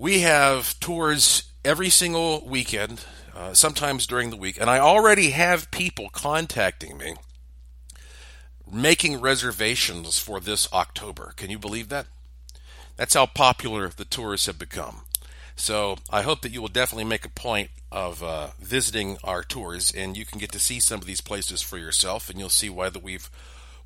we 0.00 0.20
have 0.20 0.80
tours 0.80 1.42
every 1.62 1.90
single 1.90 2.42
weekend, 2.46 3.04
uh, 3.36 3.52
sometimes 3.52 4.06
during 4.06 4.30
the 4.30 4.36
week, 4.36 4.58
and 4.58 4.70
I 4.70 4.78
already 4.78 5.32
have 5.32 5.70
people 5.70 6.08
contacting 6.08 6.96
me 6.96 7.16
making 8.72 9.20
reservations 9.20 10.18
for 10.18 10.40
this 10.40 10.72
October. 10.72 11.34
Can 11.36 11.50
you 11.50 11.58
believe 11.58 11.90
that? 11.90 12.06
That's 12.96 13.12
how 13.12 13.26
popular 13.26 13.88
the 13.88 14.06
tours 14.06 14.46
have 14.46 14.58
become. 14.58 15.02
So 15.54 15.96
I 16.08 16.22
hope 16.22 16.40
that 16.42 16.52
you 16.52 16.62
will 16.62 16.68
definitely 16.68 17.04
make 17.04 17.26
a 17.26 17.30
point 17.30 17.68
of 17.92 18.22
uh, 18.22 18.48
visiting 18.58 19.18
our 19.22 19.42
tours, 19.42 19.92
and 19.92 20.16
you 20.16 20.24
can 20.24 20.38
get 20.38 20.52
to 20.52 20.58
see 20.58 20.80
some 20.80 21.00
of 21.00 21.06
these 21.06 21.20
places 21.20 21.60
for 21.60 21.76
yourself, 21.76 22.30
and 22.30 22.38
you'll 22.38 22.48
see 22.48 22.70
why 22.70 22.88
that 22.88 23.02
we've 23.02 23.28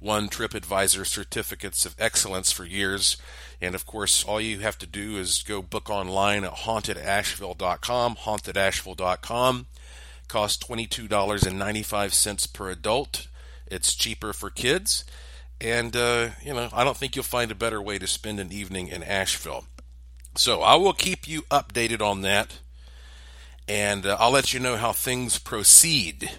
won 0.04 0.28
TripAdvisor 0.28 1.06
certificates 1.06 1.86
of 1.86 1.96
excellence 1.98 2.52
for 2.52 2.66
years. 2.66 3.16
And 3.60 3.74
of 3.74 3.86
course, 3.86 4.22
all 4.22 4.40
you 4.40 4.58
have 4.58 4.76
to 4.78 4.86
do 4.86 5.16
is 5.16 5.42
go 5.42 5.62
book 5.62 5.88
online 5.88 6.44
at 6.44 6.52
hauntedasheville.com, 6.52 8.16
hauntedasheville.com. 8.16 9.66
Costs 10.28 10.64
$22.95 10.64 12.52
per 12.52 12.70
adult. 12.70 13.28
It's 13.66 13.94
cheaper 13.94 14.34
for 14.34 14.50
kids. 14.50 15.04
And, 15.60 15.96
uh, 15.96 16.30
you 16.42 16.52
know, 16.52 16.68
I 16.72 16.84
don't 16.84 16.96
think 16.96 17.16
you'll 17.16 17.22
find 17.22 17.50
a 17.50 17.54
better 17.54 17.80
way 17.80 17.98
to 17.98 18.06
spend 18.06 18.38
an 18.40 18.52
evening 18.52 18.88
in 18.88 19.02
Asheville. 19.02 19.64
So 20.36 20.60
I 20.60 20.74
will 20.74 20.92
keep 20.92 21.26
you 21.26 21.42
updated 21.50 22.02
on 22.02 22.20
that. 22.22 22.58
And 23.66 24.04
uh, 24.04 24.18
I'll 24.20 24.32
let 24.32 24.52
you 24.52 24.60
know 24.60 24.76
how 24.76 24.92
things 24.92 25.38
proceed 25.38 26.30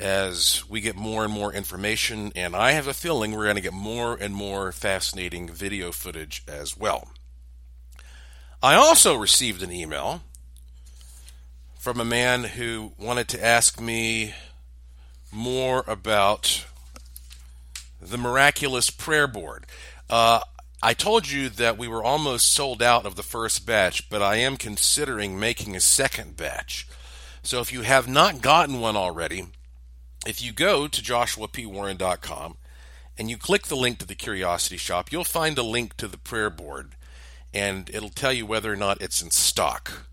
as 0.00 0.68
we 0.68 0.80
get 0.80 0.96
more 0.96 1.24
and 1.24 1.32
more 1.32 1.52
information. 1.52 2.32
And 2.34 2.56
I 2.56 2.72
have 2.72 2.86
a 2.86 2.94
feeling 2.94 3.32
we're 3.32 3.44
going 3.44 3.56
to 3.56 3.60
get 3.60 3.72
more 3.72 4.16
and 4.16 4.34
more 4.34 4.72
fascinating 4.72 5.48
video 5.48 5.92
footage 5.92 6.42
as 6.48 6.76
well. 6.76 7.10
I 8.62 8.74
also 8.74 9.14
received 9.14 9.62
an 9.62 9.72
email 9.72 10.22
from 11.78 12.00
a 12.00 12.04
man 12.04 12.44
who 12.44 12.92
wanted 12.98 13.28
to 13.28 13.44
ask 13.44 13.80
me 13.80 14.34
more 15.32 15.84
about 15.86 16.66
the 18.02 18.18
miraculous 18.18 18.90
prayer 18.90 19.26
board. 19.26 19.66
Uh, 20.08 20.40
I 20.82 20.94
told 20.94 21.30
you 21.30 21.48
that 21.50 21.78
we 21.78 21.88
were 21.88 22.02
almost 22.02 22.52
sold 22.52 22.82
out 22.82 23.06
of 23.06 23.14
the 23.16 23.22
first 23.22 23.66
batch, 23.66 24.08
but 24.08 24.22
I 24.22 24.36
am 24.36 24.56
considering 24.56 25.38
making 25.38 25.76
a 25.76 25.80
second 25.80 26.36
batch. 26.36 26.86
So 27.42 27.60
if 27.60 27.72
you 27.72 27.82
have 27.82 28.08
not 28.08 28.42
gotten 28.42 28.80
one 28.80 28.96
already, 28.96 29.46
if 30.26 30.42
you 30.42 30.52
go 30.52 30.86
to 30.86 31.02
joshuapwarren.com 31.02 32.56
and 33.18 33.30
you 33.30 33.36
click 33.36 33.66
the 33.66 33.76
link 33.76 33.98
to 33.98 34.06
the 34.06 34.14
Curiosity 34.14 34.76
Shop, 34.76 35.10
you'll 35.10 35.24
find 35.24 35.58
a 35.58 35.62
link 35.62 35.96
to 35.96 36.08
the 36.08 36.18
prayer 36.18 36.50
board, 36.50 36.94
and 37.52 37.90
it'll 37.90 38.10
tell 38.10 38.32
you 38.32 38.46
whether 38.46 38.72
or 38.72 38.76
not 38.76 39.00
it's 39.00 39.22
in 39.22 39.30
stock. 39.30 40.06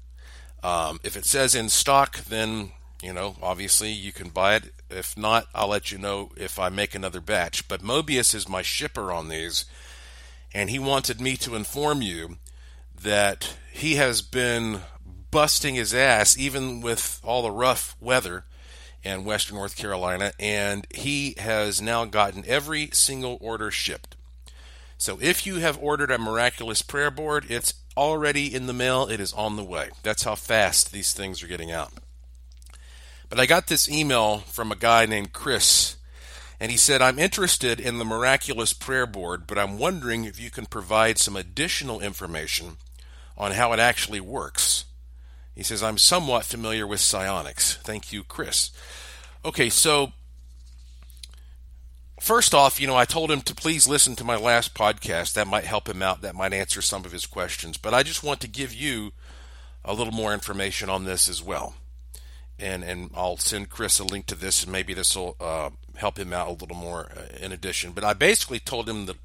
Um, 0.64 1.00
if 1.04 1.16
it 1.16 1.26
says 1.26 1.56
in 1.56 1.70
stock, 1.70 2.18
then 2.26 2.72
you 3.02 3.14
know, 3.14 3.36
obviously 3.42 3.92
you 3.92 4.12
can 4.12 4.30
buy 4.30 4.56
it. 4.56 4.74
If 4.90 5.18
not, 5.18 5.48
I'll 5.54 5.68
let 5.68 5.92
you 5.92 5.98
know 5.98 6.32
if 6.36 6.58
I 6.58 6.70
make 6.70 6.96
another 6.96 7.22
batch. 7.22 7.68
But 7.68 7.84
Mobius 7.84 8.34
is 8.34 8.50
my 8.50 8.62
shipper 8.62 9.12
on 9.12 9.30
these, 9.30 9.66
and 10.54 10.70
he 10.70 10.80
wanted 10.80 11.22
me 11.22 11.38
to 11.38 11.56
inform 11.56 12.02
you 12.02 12.38
that 13.00 13.58
he 13.72 13.96
has 13.96 14.22
been 14.22 14.82
busting 15.30 15.76
his 15.76 15.94
ass, 15.94 16.38
even 16.38 16.82
with 16.82 17.22
all 17.24 17.44
the 17.44 17.52
rough 17.52 17.96
weather 18.00 18.46
in 19.08 19.24
Western 19.24 19.56
North 19.56 19.76
Carolina, 19.76 20.34
and 20.40 20.86
he 20.94 21.36
has 21.38 21.82
now 21.82 22.06
gotten 22.06 22.44
every 22.46 22.90
single 22.92 23.38
order 23.40 23.72
shipped. 23.72 24.16
So 24.98 25.18
if 25.22 25.46
you 25.46 25.56
have 25.58 25.82
ordered 25.82 26.12
a 26.12 26.18
miraculous 26.18 26.82
prayer 26.82 27.12
board, 27.12 27.46
it's 27.50 27.76
already 27.96 28.54
in 28.54 28.68
the 28.68 28.74
mail, 28.74 29.08
it 29.08 29.20
is 29.20 29.34
on 29.34 29.56
the 29.56 29.64
way. 29.64 29.90
That's 30.04 30.24
how 30.24 30.36
fast 30.36 30.92
these 30.92 31.14
things 31.14 31.42
are 31.42 31.48
getting 31.48 31.72
out. 31.72 31.94
But 33.30 33.40
I 33.40 33.46
got 33.46 33.68
this 33.68 33.90
email 33.90 34.40
from 34.40 34.72
a 34.72 34.76
guy 34.76 35.06
named 35.06 35.34
Chris, 35.34 35.96
and 36.60 36.72
he 36.72 36.78
said, 36.78 37.02
I'm 37.02 37.20
interested 37.20 37.80
in 37.80 38.00
the 38.00 38.06
miraculous 38.06 38.74
prayer 38.74 39.06
board, 39.06 39.48
but 39.48 39.58
I'm 39.58 39.78
wondering 39.78 40.26
if 40.26 40.40
you 40.40 40.50
can 40.50 40.66
provide 40.66 41.18
some 41.18 41.36
additional 41.36 42.00
information 42.00 42.78
on 43.38 43.52
how 43.52 43.72
it 43.74 43.80
actually 43.80 44.22
works. 44.22 44.86
He 45.58 45.64
says, 45.64 45.84
I'm 45.84 45.98
somewhat 45.98 46.46
familiar 46.46 46.88
with 46.88 47.00
psionics. 47.00 47.78
Thank 47.78 48.14
you, 48.14 48.24
Chris. 48.24 48.72
Okay, 49.44 49.70
so 49.70 50.14
first 52.20 52.54
off, 52.54 52.80
you 52.80 52.88
know, 52.88 52.96
I 52.96 53.06
told 53.06 53.32
him 53.32 53.42
to 53.42 53.56
please 53.56 53.88
listen 53.88 54.16
to 54.16 54.24
my 54.24 54.38
last 54.38 54.74
podcast. 54.74 55.34
That 55.34 55.48
might 55.48 55.66
help 55.66 55.90
him 55.90 56.02
out. 56.02 56.22
That 56.22 56.36
might 56.36 56.54
answer 56.54 56.82
some 56.82 57.04
of 57.04 57.12
his 57.12 57.26
questions. 57.26 57.78
But 57.78 57.94
I 57.94 58.04
just 58.04 58.24
want 58.24 58.40
to 58.42 58.48
give 58.48 58.74
you 58.74 59.12
a 59.84 59.94
little 59.94 60.14
more 60.14 60.34
information 60.34 60.90
on 60.90 61.06
this 61.06 61.28
as 61.28 61.44
well 61.44 61.74
and 62.60 62.84
and 62.84 63.12
I'll 63.16 63.38
send 63.38 63.70
Chris 63.70 64.00
a 64.00 64.04
link 64.04 64.26
to 64.28 64.36
this, 64.36 64.64
and 64.64 64.72
maybe 64.72 64.94
this 64.94 65.16
will 65.16 65.36
uh, 65.40 65.70
help 65.96 66.18
him 66.18 66.34
out 66.34 66.48
a 66.48 66.52
little 66.52 66.76
more 66.76 67.10
uh, 67.16 67.38
in 67.40 67.52
addition. 67.52 67.92
But 67.92 68.04
I 68.04 68.14
basically 68.14 68.60
told 68.60 68.90
him 68.90 69.06
that, 69.06 69.18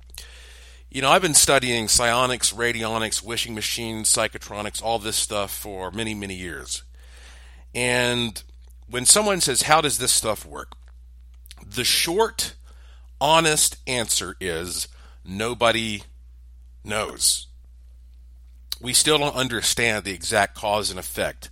you 0.92 1.00
know, 1.00 1.11
I've 1.11 1.22
been 1.22 1.35
studying 1.35 1.88
psionics, 1.88 2.52
radionics, 2.52 3.22
wishing 3.22 3.55
machines, 3.55 4.11
psychotronics, 4.11 4.83
all 4.83 4.98
this 4.98 5.16
stuff 5.16 5.50
for 5.50 5.90
many 5.90 6.14
many 6.14 6.35
years, 6.35 6.83
and 7.74 8.42
when 8.88 9.07
someone 9.07 9.40
says, 9.40 9.62
"How 9.62 9.81
does 9.81 9.98
this 9.98 10.12
stuff 10.12 10.44
work?" 10.44 10.76
the 11.66 11.85
short, 11.85 12.55
honest 13.20 13.76
answer 13.87 14.37
is 14.40 14.88
nobody 15.24 16.02
knows. 16.85 17.46
We 18.81 18.92
still 18.92 19.18
don't 19.18 19.37
understand 19.37 20.05
the 20.05 20.12
exact 20.12 20.55
cause 20.55 20.90
and 20.90 20.98
effect 20.98 21.50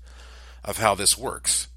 of 0.65 0.79
how 0.79 0.95
this 0.95 1.17
works. 1.17 1.69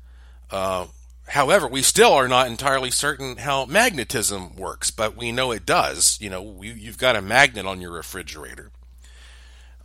Uh, 0.49 0.87
however, 1.27 1.67
we 1.67 1.81
still 1.81 2.13
are 2.13 2.27
not 2.27 2.47
entirely 2.47 2.91
certain 2.91 3.37
how 3.37 3.65
magnetism 3.65 4.55
works, 4.55 4.91
but 4.91 5.15
we 5.15 5.31
know 5.31 5.51
it 5.51 5.65
does. 5.65 6.17
You 6.21 6.29
know, 6.29 6.41
we, 6.41 6.71
you've 6.71 6.97
got 6.97 7.15
a 7.15 7.21
magnet 7.21 7.65
on 7.65 7.81
your 7.81 7.91
refrigerator. 7.91 8.71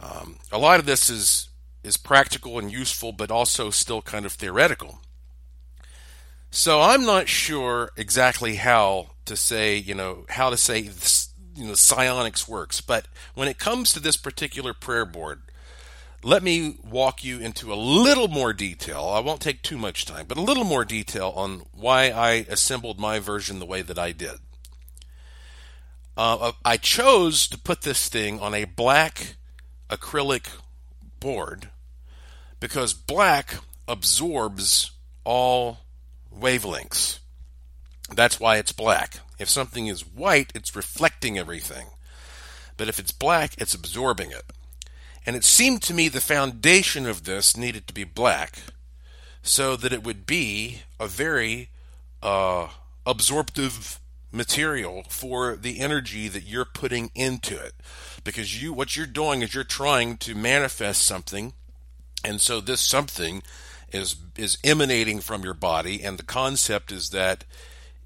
Um, 0.01 0.39
a 0.53 0.59
lot 0.59 0.81
of 0.81 0.87
this 0.87 1.11
is 1.11 1.49
is 1.85 1.97
practical 1.97 2.59
and 2.59 2.71
useful, 2.71 3.13
but 3.13 3.31
also 3.31 3.71
still 3.71 4.03
kind 4.03 4.27
of 4.27 4.33
theoretical. 4.33 5.01
So 6.51 6.81
I'm 6.81 7.05
not 7.05 7.29
sure 7.29 7.91
exactly 7.97 8.57
how 8.57 9.11
to 9.27 9.37
say, 9.37 9.77
you 9.77 9.95
know, 9.95 10.25
how 10.29 10.51
to 10.51 10.57
say, 10.57 10.91
you 11.55 11.67
know, 11.67 11.75
psionics 11.75 12.49
works. 12.49 12.81
But 12.81 13.07
when 13.35 13.49
it 13.49 13.59
comes 13.59 13.93
to 13.93 14.01
this 14.01 14.17
particular 14.17 14.75
prayer 14.75 15.05
board, 15.05 15.43
let 16.23 16.43
me 16.43 16.77
walk 16.83 17.23
you 17.23 17.39
into 17.39 17.73
a 17.73 17.77
little 17.77 18.29
more 18.29 18.53
detail. 18.53 19.05
I 19.05 19.21
won't 19.21 19.41
take 19.41 19.63
too 19.63 19.79
much 19.79 20.05
time, 20.05 20.27
but 20.27 20.37
a 20.39 20.43
little 20.43 20.65
more 20.65 20.85
detail 20.85 21.33
on 21.37 21.63
why 21.73 22.11
I 22.11 22.47
assembled 22.49 22.99
my 22.99 23.19
version 23.19 23.59
the 23.59 23.67
way 23.67 23.83
that 23.83 23.99
I 23.99 24.13
did. 24.13 24.39
Uh, 26.17 26.53
I 26.65 26.77
chose 26.77 27.47
to 27.49 27.59
put 27.59 27.83
this 27.83 28.09
thing 28.09 28.41
on 28.41 28.53
a 28.53 28.65
black 28.65 29.37
acrylic 29.89 30.49
board 31.21 31.69
because 32.59 32.93
black 32.93 33.55
absorbs 33.87 34.91
all 35.23 35.79
wavelengths. 36.37 37.21
That's 38.13 38.41
why 38.41 38.57
it's 38.57 38.73
black. 38.73 39.21
If 39.39 39.49
something 39.49 39.87
is 39.87 40.01
white, 40.07 40.51
it's 40.55 40.75
reflecting 40.75 41.39
everything. 41.39 41.87
But 42.77 42.89
if 42.89 42.99
it's 42.99 43.13
black, 43.13 43.53
it's 43.59 43.75
absorbing 43.75 44.33
it. 44.33 44.45
And 45.29 45.37
it 45.37 45.45
seemed 45.45 45.83
to 45.83 45.93
me 45.93 46.09
the 46.09 46.23
foundation 46.23 47.05
of 47.05 47.25
this 47.25 47.55
needed 47.55 47.87
to 47.87 47.93
be 47.93 48.05
black 48.05 48.61
so 49.43 49.77
that 49.77 49.93
it 49.93 50.03
would 50.03 50.25
be 50.25 50.79
a 50.99 51.07
very 51.07 51.69
uh, 52.23 52.69
absorptive 53.05 54.01
material 54.33 55.05
for 55.11 55.55
the 55.55 55.81
energy 55.81 56.29
that 56.29 56.45
you're 56.45 56.65
putting 56.65 57.11
into 57.15 57.63
it. 57.63 57.75
Because 58.25 58.63
you 58.63 58.73
what 58.73 58.97
you're 58.97 59.05
doing 59.05 59.43
is 59.43 59.55
you're 59.55 59.65
trying 59.65 60.17
to 60.17 60.35
manifest 60.35 61.05
something. 61.05 61.53
And 62.25 62.41
so 62.41 62.63
this 62.63 62.81
something 62.81 63.43
is 63.93 64.17
is 64.35 64.57
emanating 64.65 65.21
from 65.21 65.43
your 65.45 65.53
body. 65.53 66.03
And 66.03 66.19
the 66.19 66.23
concept 66.23 66.91
is 66.91 67.11
that 67.11 67.45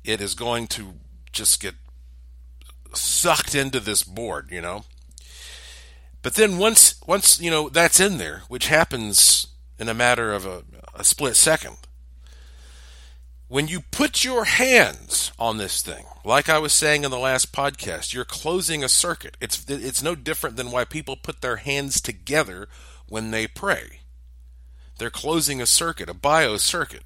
it 0.02 0.20
is 0.20 0.34
going 0.34 0.66
to 0.66 0.94
just 1.30 1.62
get 1.62 1.76
sucked 2.94 3.54
into 3.54 3.78
this 3.78 4.02
board 4.02 4.48
you 4.50 4.60
know 4.60 4.84
but 6.22 6.34
then 6.34 6.58
once 6.58 7.00
once 7.06 7.40
you 7.40 7.50
know 7.50 7.68
that's 7.68 8.00
in 8.00 8.18
there, 8.18 8.42
which 8.48 8.68
happens 8.68 9.48
in 9.78 9.88
a 9.88 9.94
matter 9.94 10.32
of 10.32 10.46
a, 10.46 10.62
a 10.94 11.04
split 11.04 11.36
second, 11.36 11.76
when 13.48 13.68
you 13.68 13.80
put 13.80 14.24
your 14.24 14.44
hands 14.44 15.32
on 15.38 15.58
this 15.58 15.82
thing, 15.82 16.06
like 16.24 16.48
I 16.48 16.58
was 16.58 16.72
saying 16.72 17.04
in 17.04 17.10
the 17.10 17.18
last 17.18 17.52
podcast, 17.52 18.14
you're 18.14 18.24
closing 18.24 18.84
a 18.84 18.88
circuit. 18.88 19.36
It's 19.40 19.64
it's 19.68 20.02
no 20.02 20.14
different 20.14 20.56
than 20.56 20.70
why 20.70 20.84
people 20.84 21.16
put 21.16 21.40
their 21.40 21.56
hands 21.56 22.00
together 22.00 22.68
when 23.08 23.30
they 23.30 23.46
pray. 23.46 24.00
They're 24.98 25.10
closing 25.10 25.60
a 25.60 25.66
circuit, 25.66 26.08
a 26.08 26.14
bio 26.14 26.56
circuit. 26.56 27.02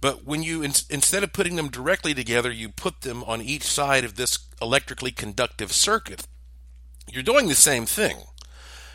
But 0.00 0.24
when 0.24 0.42
you 0.42 0.62
in, 0.62 0.72
instead 0.88 1.22
of 1.22 1.32
putting 1.32 1.56
them 1.56 1.68
directly 1.68 2.14
together, 2.14 2.50
you 2.50 2.70
put 2.70 3.02
them 3.02 3.22
on 3.24 3.40
each 3.40 3.62
side 3.62 4.04
of 4.04 4.16
this 4.16 4.38
electrically 4.60 5.12
conductive 5.12 5.72
circuit. 5.72 6.26
You're 7.08 7.22
doing 7.22 7.48
the 7.48 7.54
same 7.54 7.86
thing 7.86 8.18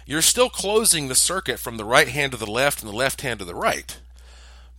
you're 0.05 0.21
still 0.21 0.49
closing 0.49 1.07
the 1.07 1.15
circuit 1.15 1.59
from 1.59 1.77
the 1.77 1.85
right 1.85 2.07
hand 2.07 2.31
to 2.31 2.37
the 2.37 2.49
left 2.49 2.81
and 2.81 2.91
the 2.91 2.95
left 2.95 3.21
hand 3.21 3.39
to 3.39 3.45
the 3.45 3.55
right. 3.55 3.99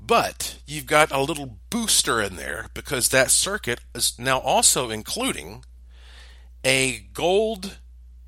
But 0.00 0.58
you've 0.66 0.86
got 0.86 1.10
a 1.10 1.20
little 1.20 1.58
booster 1.70 2.22
in 2.22 2.36
there 2.36 2.66
because 2.74 3.08
that 3.08 3.30
circuit 3.30 3.80
is 3.94 4.18
now 4.18 4.38
also 4.38 4.90
including 4.90 5.64
a 6.64 7.06
gold 7.12 7.78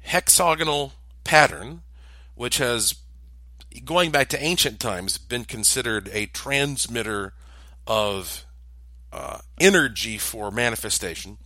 hexagonal 0.01 0.93
pattern, 1.25 1.83
which 2.35 2.59
has, 2.59 2.95
going 3.85 4.11
back 4.11 4.29
to 4.29 4.43
ancient 4.43 4.81
times, 4.81 5.19
been 5.19 5.45
considered 5.45 6.09
a 6.13 6.27
transmitter 6.27 7.35
of 7.87 8.45
uh, 9.13 9.39
energy 9.61 10.19
for 10.19 10.51
manifestation. 10.51 11.39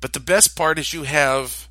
But 0.00 0.12
the 0.12 0.20
best 0.20 0.56
part 0.56 0.78
is 0.78 0.94
you 0.94 1.02
have 1.02 1.68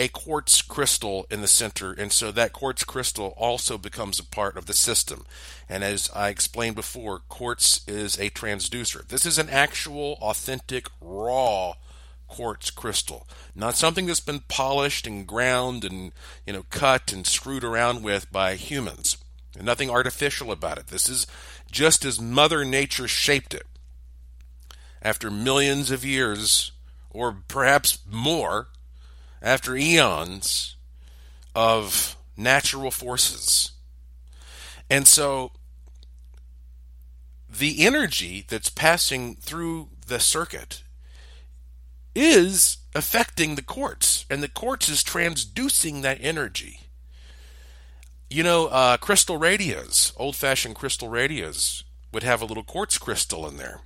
a 0.00 0.08
quartz 0.08 0.62
crystal 0.62 1.26
in 1.30 1.42
the 1.42 1.46
center, 1.46 1.92
and 1.92 2.10
so 2.10 2.32
that 2.32 2.54
quartz 2.54 2.84
crystal 2.84 3.34
also 3.36 3.76
becomes 3.76 4.18
a 4.18 4.24
part 4.24 4.56
of 4.56 4.64
the 4.64 4.72
system. 4.72 5.26
And 5.68 5.84
as 5.84 6.10
I 6.14 6.30
explained 6.30 6.74
before, 6.74 7.18
quartz 7.28 7.86
is 7.86 8.18
a 8.18 8.30
transducer. 8.30 9.06
This 9.06 9.26
is 9.26 9.36
an 9.36 9.50
actual, 9.50 10.16
authentic, 10.22 10.88
raw 11.02 11.74
quartz 12.28 12.70
crystal, 12.70 13.28
not 13.54 13.76
something 13.76 14.06
that's 14.06 14.20
been 14.20 14.40
polished 14.48 15.06
and 15.06 15.26
ground 15.26 15.84
and 15.84 16.12
you 16.46 16.54
know 16.54 16.64
cut 16.70 17.12
and 17.12 17.26
screwed 17.26 17.62
around 17.62 18.02
with 18.02 18.32
by 18.32 18.54
humans. 18.54 19.18
And 19.54 19.66
nothing 19.66 19.90
artificial 19.90 20.50
about 20.50 20.78
it. 20.78 20.86
This 20.86 21.10
is 21.10 21.26
just 21.70 22.06
as 22.06 22.18
Mother 22.18 22.64
Nature 22.64 23.06
shaped 23.06 23.52
it. 23.52 23.66
After 25.02 25.30
millions 25.30 25.90
of 25.90 26.06
years, 26.06 26.72
or 27.10 27.36
perhaps 27.48 27.98
more, 28.10 28.68
after 29.42 29.76
eons 29.76 30.76
of 31.54 32.16
natural 32.36 32.90
forces. 32.90 33.72
And 34.88 35.06
so 35.06 35.52
the 37.48 37.84
energy 37.84 38.44
that's 38.46 38.68
passing 38.68 39.36
through 39.36 39.88
the 40.06 40.20
circuit 40.20 40.82
is 42.14 42.78
affecting 42.94 43.54
the 43.54 43.62
quartz, 43.62 44.24
and 44.28 44.42
the 44.42 44.48
quartz 44.48 44.88
is 44.88 45.04
transducing 45.04 46.02
that 46.02 46.18
energy. 46.20 46.80
You 48.28 48.42
know, 48.42 48.66
uh, 48.66 48.96
crystal 48.96 49.38
radios, 49.38 50.12
old 50.16 50.36
fashioned 50.36 50.76
crystal 50.76 51.08
radios, 51.08 51.84
would 52.12 52.22
have 52.22 52.42
a 52.42 52.44
little 52.44 52.64
quartz 52.64 52.98
crystal 52.98 53.46
in 53.48 53.56
there. 53.56 53.80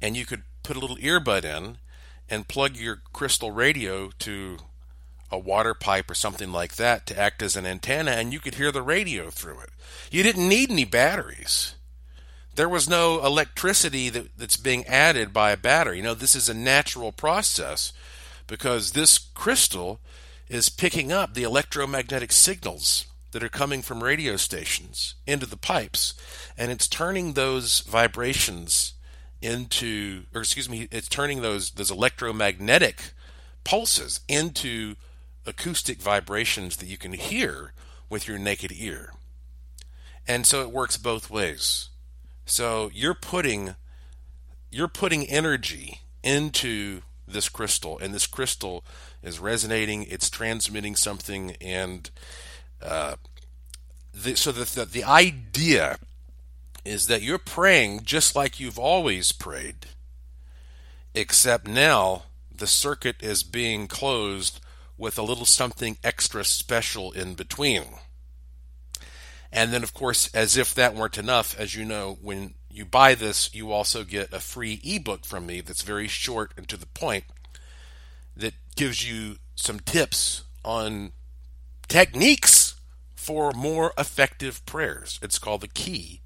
And 0.00 0.16
you 0.16 0.26
could 0.26 0.42
put 0.62 0.76
a 0.76 0.80
little 0.80 0.96
earbud 0.96 1.44
in 1.44 1.78
and 2.28 2.48
plug 2.48 2.76
your 2.76 3.02
crystal 3.12 3.50
radio 3.50 4.10
to 4.20 4.58
a 5.30 5.38
water 5.38 5.74
pipe 5.74 6.10
or 6.10 6.14
something 6.14 6.52
like 6.52 6.76
that 6.76 7.06
to 7.06 7.18
act 7.18 7.42
as 7.42 7.56
an 7.56 7.66
antenna, 7.66 8.12
and 8.12 8.32
you 8.32 8.40
could 8.40 8.54
hear 8.54 8.70
the 8.70 8.82
radio 8.82 9.30
through 9.30 9.60
it. 9.60 9.70
You 10.10 10.22
didn't 10.22 10.48
need 10.48 10.70
any 10.70 10.84
batteries. 10.84 11.74
There 12.54 12.68
was 12.68 12.88
no 12.88 13.24
electricity 13.24 14.08
that, 14.10 14.38
that's 14.38 14.56
being 14.56 14.86
added 14.86 15.32
by 15.32 15.50
a 15.50 15.56
battery. 15.56 15.98
You 15.98 16.02
know, 16.04 16.14
this 16.14 16.34
is 16.34 16.48
a 16.48 16.54
natural 16.54 17.12
process 17.12 17.92
because 18.46 18.92
this 18.92 19.18
crystal 19.18 20.00
is 20.48 20.68
picking 20.68 21.12
up 21.12 21.34
the 21.34 21.42
electromagnetic 21.42 22.32
signals 22.32 23.06
that 23.32 23.42
are 23.42 23.48
coming 23.48 23.82
from 23.82 24.02
radio 24.02 24.36
stations 24.36 25.16
into 25.26 25.44
the 25.44 25.56
pipes, 25.56 26.14
and 26.56 26.70
it's 26.70 26.88
turning 26.88 27.32
those 27.32 27.80
vibrations 27.80 28.94
into, 29.46 30.24
or 30.34 30.40
excuse 30.42 30.68
me, 30.68 30.88
it's 30.90 31.08
turning 31.08 31.40
those 31.40 31.70
those 31.70 31.90
electromagnetic 31.90 33.12
pulses 33.64 34.20
into 34.28 34.96
acoustic 35.46 35.98
vibrations 35.98 36.76
that 36.76 36.86
you 36.86 36.98
can 36.98 37.12
hear 37.12 37.72
with 38.10 38.26
your 38.26 38.38
naked 38.38 38.72
ear. 38.74 39.12
And 40.26 40.44
so 40.44 40.62
it 40.62 40.70
works 40.70 40.96
both 40.96 41.30
ways. 41.30 41.88
So 42.44 42.90
you're 42.92 43.14
putting 43.14 43.76
you're 44.70 44.88
putting 44.88 45.24
energy 45.26 46.00
into 46.22 47.02
this 47.28 47.48
crystal, 47.48 47.98
and 47.98 48.12
this 48.12 48.26
crystal 48.26 48.84
is 49.22 49.38
resonating. 49.38 50.04
It's 50.04 50.28
transmitting 50.28 50.96
something, 50.96 51.56
and 51.60 52.10
uh, 52.82 53.16
the, 54.12 54.36
so 54.36 54.52
the, 54.52 54.64
the 54.64 54.84
the 54.84 55.04
idea 55.04 55.98
is 56.86 57.06
that 57.08 57.22
you're 57.22 57.38
praying 57.38 58.04
just 58.04 58.36
like 58.36 58.60
you've 58.60 58.78
always 58.78 59.32
prayed, 59.32 59.86
except 61.14 61.66
now 61.66 62.24
the 62.54 62.66
circuit 62.66 63.16
is 63.20 63.42
being 63.42 63.88
closed 63.88 64.60
with 64.96 65.18
a 65.18 65.22
little 65.22 65.44
something 65.44 65.98
extra 66.02 66.44
special 66.44 67.12
in 67.12 67.34
between. 67.34 67.84
And 69.52 69.72
then, 69.72 69.82
of 69.82 69.94
course, 69.94 70.32
as 70.34 70.56
if 70.56 70.74
that 70.74 70.94
weren't 70.94 71.18
enough, 71.18 71.58
as 71.58 71.74
you 71.74 71.84
know, 71.84 72.18
when 72.20 72.54
you 72.70 72.84
buy 72.84 73.14
this, 73.14 73.54
you 73.54 73.72
also 73.72 74.04
get 74.04 74.32
a 74.32 74.40
free 74.40 74.80
ebook 74.84 75.24
from 75.24 75.46
me 75.46 75.60
that's 75.60 75.82
very 75.82 76.08
short 76.08 76.52
and 76.56 76.68
to 76.68 76.76
the 76.76 76.86
point 76.86 77.24
that 78.36 78.54
gives 78.74 79.08
you 79.08 79.36
some 79.54 79.80
tips 79.80 80.44
on 80.64 81.12
techniques 81.88 82.74
for 83.14 83.52
more 83.52 83.92
effective 83.96 84.64
prayers. 84.66 85.18
It's 85.22 85.38
called 85.38 85.62
The 85.62 85.68
Key 85.68 86.20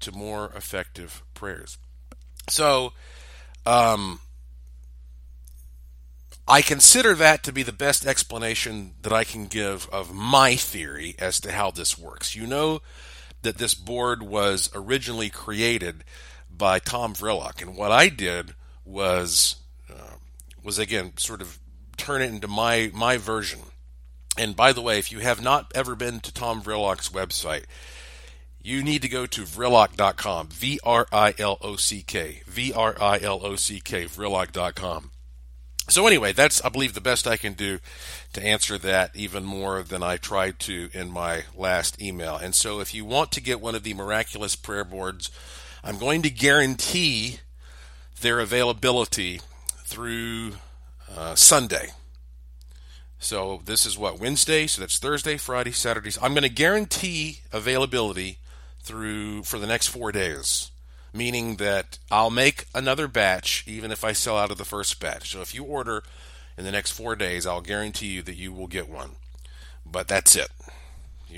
to 0.00 0.12
More 0.12 0.52
Effective 0.54 1.22
Prayers. 1.34 1.78
So, 2.48 2.92
um, 3.64 4.20
I 6.48 6.62
consider 6.62 7.14
that 7.14 7.42
to 7.44 7.52
be 7.52 7.64
the 7.64 7.72
best 7.72 8.06
explanation 8.06 8.94
that 9.02 9.12
I 9.12 9.24
can 9.24 9.46
give 9.46 9.88
of 9.90 10.14
my 10.14 10.54
theory 10.54 11.16
as 11.18 11.40
to 11.40 11.50
how 11.50 11.72
this 11.72 11.98
works. 11.98 12.36
You 12.36 12.46
know 12.46 12.82
that 13.42 13.58
this 13.58 13.74
board 13.74 14.22
was 14.22 14.70
originally 14.72 15.28
created 15.28 16.04
by 16.48 16.78
Tom 16.78 17.14
Vrillock, 17.14 17.60
and 17.60 17.76
what 17.76 17.90
I 17.90 18.08
did 18.08 18.54
was 18.84 19.56
uh, 19.90 20.16
was 20.62 20.78
again 20.78 21.16
sort 21.16 21.40
of 21.40 21.58
turn 21.96 22.22
it 22.22 22.30
into 22.30 22.48
my 22.48 22.92
my 22.94 23.16
version. 23.16 23.60
And 24.38 24.54
by 24.54 24.72
the 24.72 24.82
way, 24.82 24.98
if 24.98 25.10
you 25.10 25.18
have 25.20 25.42
not 25.42 25.72
ever 25.74 25.96
been 25.96 26.20
to 26.20 26.32
Tom 26.32 26.62
Vrillock's 26.62 27.08
website, 27.08 27.64
you 28.66 28.82
need 28.82 29.00
to 29.02 29.08
go 29.08 29.26
to 29.26 29.42
vrillock.com, 29.42 30.48
V 30.48 30.80
R 30.82 31.06
I 31.12 31.34
L 31.38 31.56
O 31.62 31.76
C 31.76 32.02
K, 32.02 32.42
V 32.48 32.72
R 32.72 32.96
I 33.00 33.20
L 33.20 33.38
O 33.44 33.54
C 33.54 33.78
K, 33.78 34.06
vrillock.com. 34.06 35.12
So 35.88 36.04
anyway, 36.08 36.32
that's 36.32 36.60
I 36.64 36.68
believe 36.68 36.92
the 36.94 37.00
best 37.00 37.28
I 37.28 37.36
can 37.36 37.52
do 37.52 37.78
to 38.32 38.42
answer 38.44 38.76
that 38.78 39.14
even 39.14 39.44
more 39.44 39.84
than 39.84 40.02
I 40.02 40.16
tried 40.16 40.58
to 40.60 40.90
in 40.92 41.12
my 41.12 41.44
last 41.54 42.02
email. 42.02 42.36
And 42.36 42.56
so 42.56 42.80
if 42.80 42.92
you 42.92 43.04
want 43.04 43.30
to 43.32 43.40
get 43.40 43.60
one 43.60 43.76
of 43.76 43.84
the 43.84 43.94
miraculous 43.94 44.56
prayer 44.56 44.84
boards, 44.84 45.30
I'm 45.84 45.96
going 45.96 46.22
to 46.22 46.30
guarantee 46.30 47.38
their 48.20 48.40
availability 48.40 49.42
through 49.84 50.54
uh, 51.16 51.36
Sunday. 51.36 51.90
So 53.20 53.62
this 53.64 53.86
is 53.86 53.96
what 53.96 54.18
Wednesday, 54.18 54.66
so 54.66 54.80
that's 54.80 54.98
Thursday, 54.98 55.36
Friday, 55.36 55.70
Saturday. 55.70 56.10
I'm 56.20 56.32
going 56.32 56.42
to 56.42 56.48
guarantee 56.48 57.42
availability 57.52 58.38
through 58.86 59.42
for 59.42 59.58
the 59.58 59.66
next 59.66 59.88
4 59.88 60.12
days 60.12 60.70
meaning 61.16 61.56
that 61.56 61.98
I'll 62.10 62.30
make 62.30 62.66
another 62.74 63.08
batch 63.08 63.64
even 63.66 63.90
if 63.90 64.04
I 64.04 64.12
sell 64.12 64.36
out 64.36 64.50
of 64.50 64.58
the 64.58 64.66
first 64.66 65.00
batch. 65.00 65.32
So 65.32 65.40
if 65.40 65.54
you 65.54 65.64
order 65.64 66.02
in 66.56 66.64
the 66.64 66.72
next 66.72 66.92
four 66.92 67.16
days, 67.16 67.46
I'll 67.46 67.60
guarantee 67.60 68.08
you 68.08 68.22
that 68.22 68.36
you 68.36 68.50
will 68.52 68.66
get 68.66 68.88
one. 68.88 69.12
But 69.84 70.08
that's 70.08 70.34
it. 70.36 70.48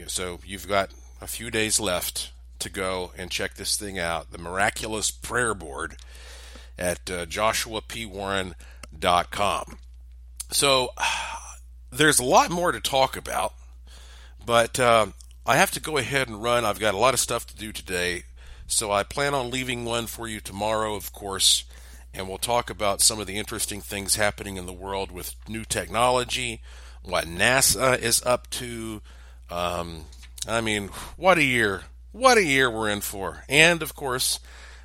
So 0.07 0.39
you've 0.45 0.69
got 0.69 0.93
a 1.21 1.27
few 1.27 1.51
days 1.51 1.81
left 1.81 2.31
to 2.61 2.71
go 2.71 3.11
and 3.17 3.29
check 3.31 3.55
this 3.55 3.77
thing 3.77 3.99
out 3.99 4.31
the 4.33 4.39
miraculous 4.39 5.11
prayer 5.11 5.55
board 5.55 5.97
at 6.79 7.11
uh, 7.11 7.27
joshuapwarren.com. 7.27 9.79
So 10.51 10.91
there's 11.91 12.19
a 12.19 12.25
lot 12.25 12.51
more 12.51 12.73
to 12.73 12.81
talk 12.81 13.17
about, 13.17 13.55
but 14.45 14.79
uh, 14.79 15.07
I 15.49 15.57
have 15.57 15.71
to 15.71 15.81
go 15.81 15.97
ahead 15.97 16.29
and 16.29 16.43
run. 16.43 16.67
I've 16.67 16.79
got 16.79 16.93
a 16.93 16.99
lot 16.99 17.15
of 17.15 17.21
stuff 17.21 17.47
to 17.47 17.57
do 17.57 17.73
today. 17.73 18.25
So 18.67 18.93
I 18.93 19.03
plan 19.03 19.33
on 19.33 19.51
leaving 19.51 19.87
one 19.87 20.07
for 20.07 20.29
you 20.29 20.41
tomorrow, 20.41 20.95
of 20.95 21.11
course, 21.15 21.65
and 22.13 22.29
we'll 22.29 22.37
talk 22.37 22.69
about 22.69 23.01
some 23.01 23.19
of 23.19 23.27
the 23.27 23.39
interesting 23.39 23.81
things 23.81 24.17
happening 24.17 24.59
in 24.59 24.67
the 24.67 24.75
world 24.75 25.11
with 25.11 25.37
new 25.49 25.65
technology, 25.65 26.61
what 27.03 27.25
NASA 27.25 27.99
is 27.99 28.23
up 28.27 28.51
to. 28.51 29.01
Um, 29.51 30.05
I 30.47 30.61
mean, 30.61 30.89
what 31.17 31.39
a 31.39 31.45
year! 31.45 31.85
What 32.13 32.37
a 32.37 32.45
year 32.45 32.71
we're 32.71 32.91
in 32.91 33.01
for. 33.01 33.45
And 33.49 33.83
of 33.83 33.95
course, 33.95 34.41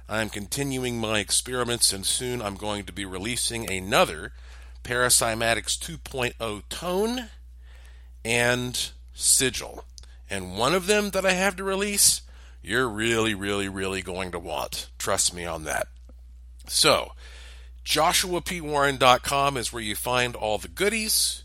I'm 0.08 0.30
continuing 0.30 0.98
my 0.98 1.20
experiments, 1.20 1.92
and 1.92 2.06
soon 2.06 2.42
I'm 2.42 2.56
going 2.56 2.86
to 2.86 2.94
be 2.94 3.04
releasing 3.04 3.70
another 3.70 4.32
Paracymatics 4.86 5.78
2.0 5.78 6.62
tone 6.70 7.28
and 8.24 8.92
sigil. 9.14 9.84
And 10.34 10.58
one 10.58 10.74
of 10.74 10.88
them 10.88 11.12
that 11.12 11.26
I 11.26 11.34
have 11.34 11.56
to 11.58 11.64
release 11.64 12.24
you're 12.64 12.88
really, 12.88 13.36
really, 13.36 13.68
really 13.68 14.02
going 14.02 14.32
to 14.32 14.40
want. 14.40 14.90
Trust 14.98 15.34
me 15.34 15.46
on 15.46 15.66
that. 15.66 15.90
So, 16.66 17.12
joshuapwarren.com 17.86 19.58
is 19.58 19.74
where 19.74 19.84
you 19.84 19.96
find 19.96 20.36
all 20.36 20.58
the 20.58 20.70
goodies. 20.70 21.44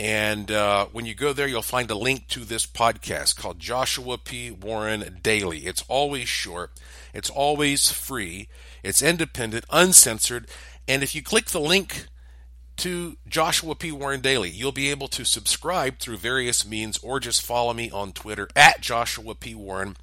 And 0.00 0.50
uh, 0.50 0.86
when 0.86 1.06
you 1.06 1.14
go 1.14 1.32
there, 1.32 1.46
you'll 1.46 1.62
find 1.62 1.88
a 1.92 1.96
link 1.96 2.26
to 2.28 2.40
this 2.40 2.66
podcast 2.66 3.36
called 3.36 3.60
Joshua 3.60 4.18
P. 4.18 4.50
Warren 4.50 5.20
Daily. 5.22 5.66
It's 5.66 5.84
always 5.86 6.28
short, 6.28 6.72
it's 7.14 7.30
always 7.30 7.90
free, 7.90 8.48
it's 8.82 9.00
independent, 9.00 9.64
uncensored. 9.70 10.48
And 10.88 11.04
if 11.04 11.14
you 11.14 11.22
click 11.22 11.46
the 11.46 11.60
link 11.60 12.06
to 12.78 13.16
Joshua 13.28 13.74
P. 13.74 13.92
Warren 13.92 14.20
Daily. 14.20 14.50
You'll 14.50 14.72
be 14.72 14.90
able 14.90 15.08
to 15.08 15.24
subscribe 15.24 15.98
through 15.98 16.16
various 16.16 16.66
means 16.66 16.98
or 16.98 17.20
just 17.20 17.44
follow 17.44 17.74
me 17.74 17.90
on 17.90 18.12
Twitter 18.12 18.48
at 18.56 18.80
Joshua 18.80 19.34
P. 19.34 19.54
Warren, 19.54 19.96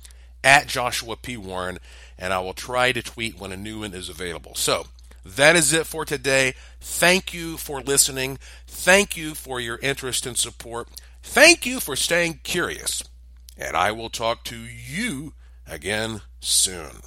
at 0.43 0.67
Joshua 0.67 1.15
P. 1.15 1.37
Warren, 1.37 1.79
and 2.17 2.33
I 2.33 2.39
will 2.39 2.53
try 2.53 2.91
to 2.91 3.01
tweet 3.01 3.39
when 3.39 3.51
a 3.51 3.57
new 3.57 3.79
one 3.79 3.93
is 3.93 4.09
available. 4.09 4.55
So, 4.55 4.87
that 5.25 5.55
is 5.55 5.73
it 5.73 5.87
for 5.87 6.05
today. 6.05 6.53
Thank 6.79 7.33
you 7.33 7.57
for 7.57 7.81
listening. 7.81 8.37
Thank 8.67 9.17
you 9.17 9.33
for 9.33 9.59
your 9.59 9.79
interest 9.81 10.27
and 10.27 10.37
support. 10.37 10.87
Thank 11.23 11.65
you 11.65 11.79
for 11.79 11.95
staying 11.95 12.41
curious. 12.43 13.03
And 13.57 13.75
I 13.75 13.91
will 13.91 14.09
talk 14.09 14.43
to 14.45 14.57
you 14.57 15.33
again 15.67 16.21
soon. 16.41 17.01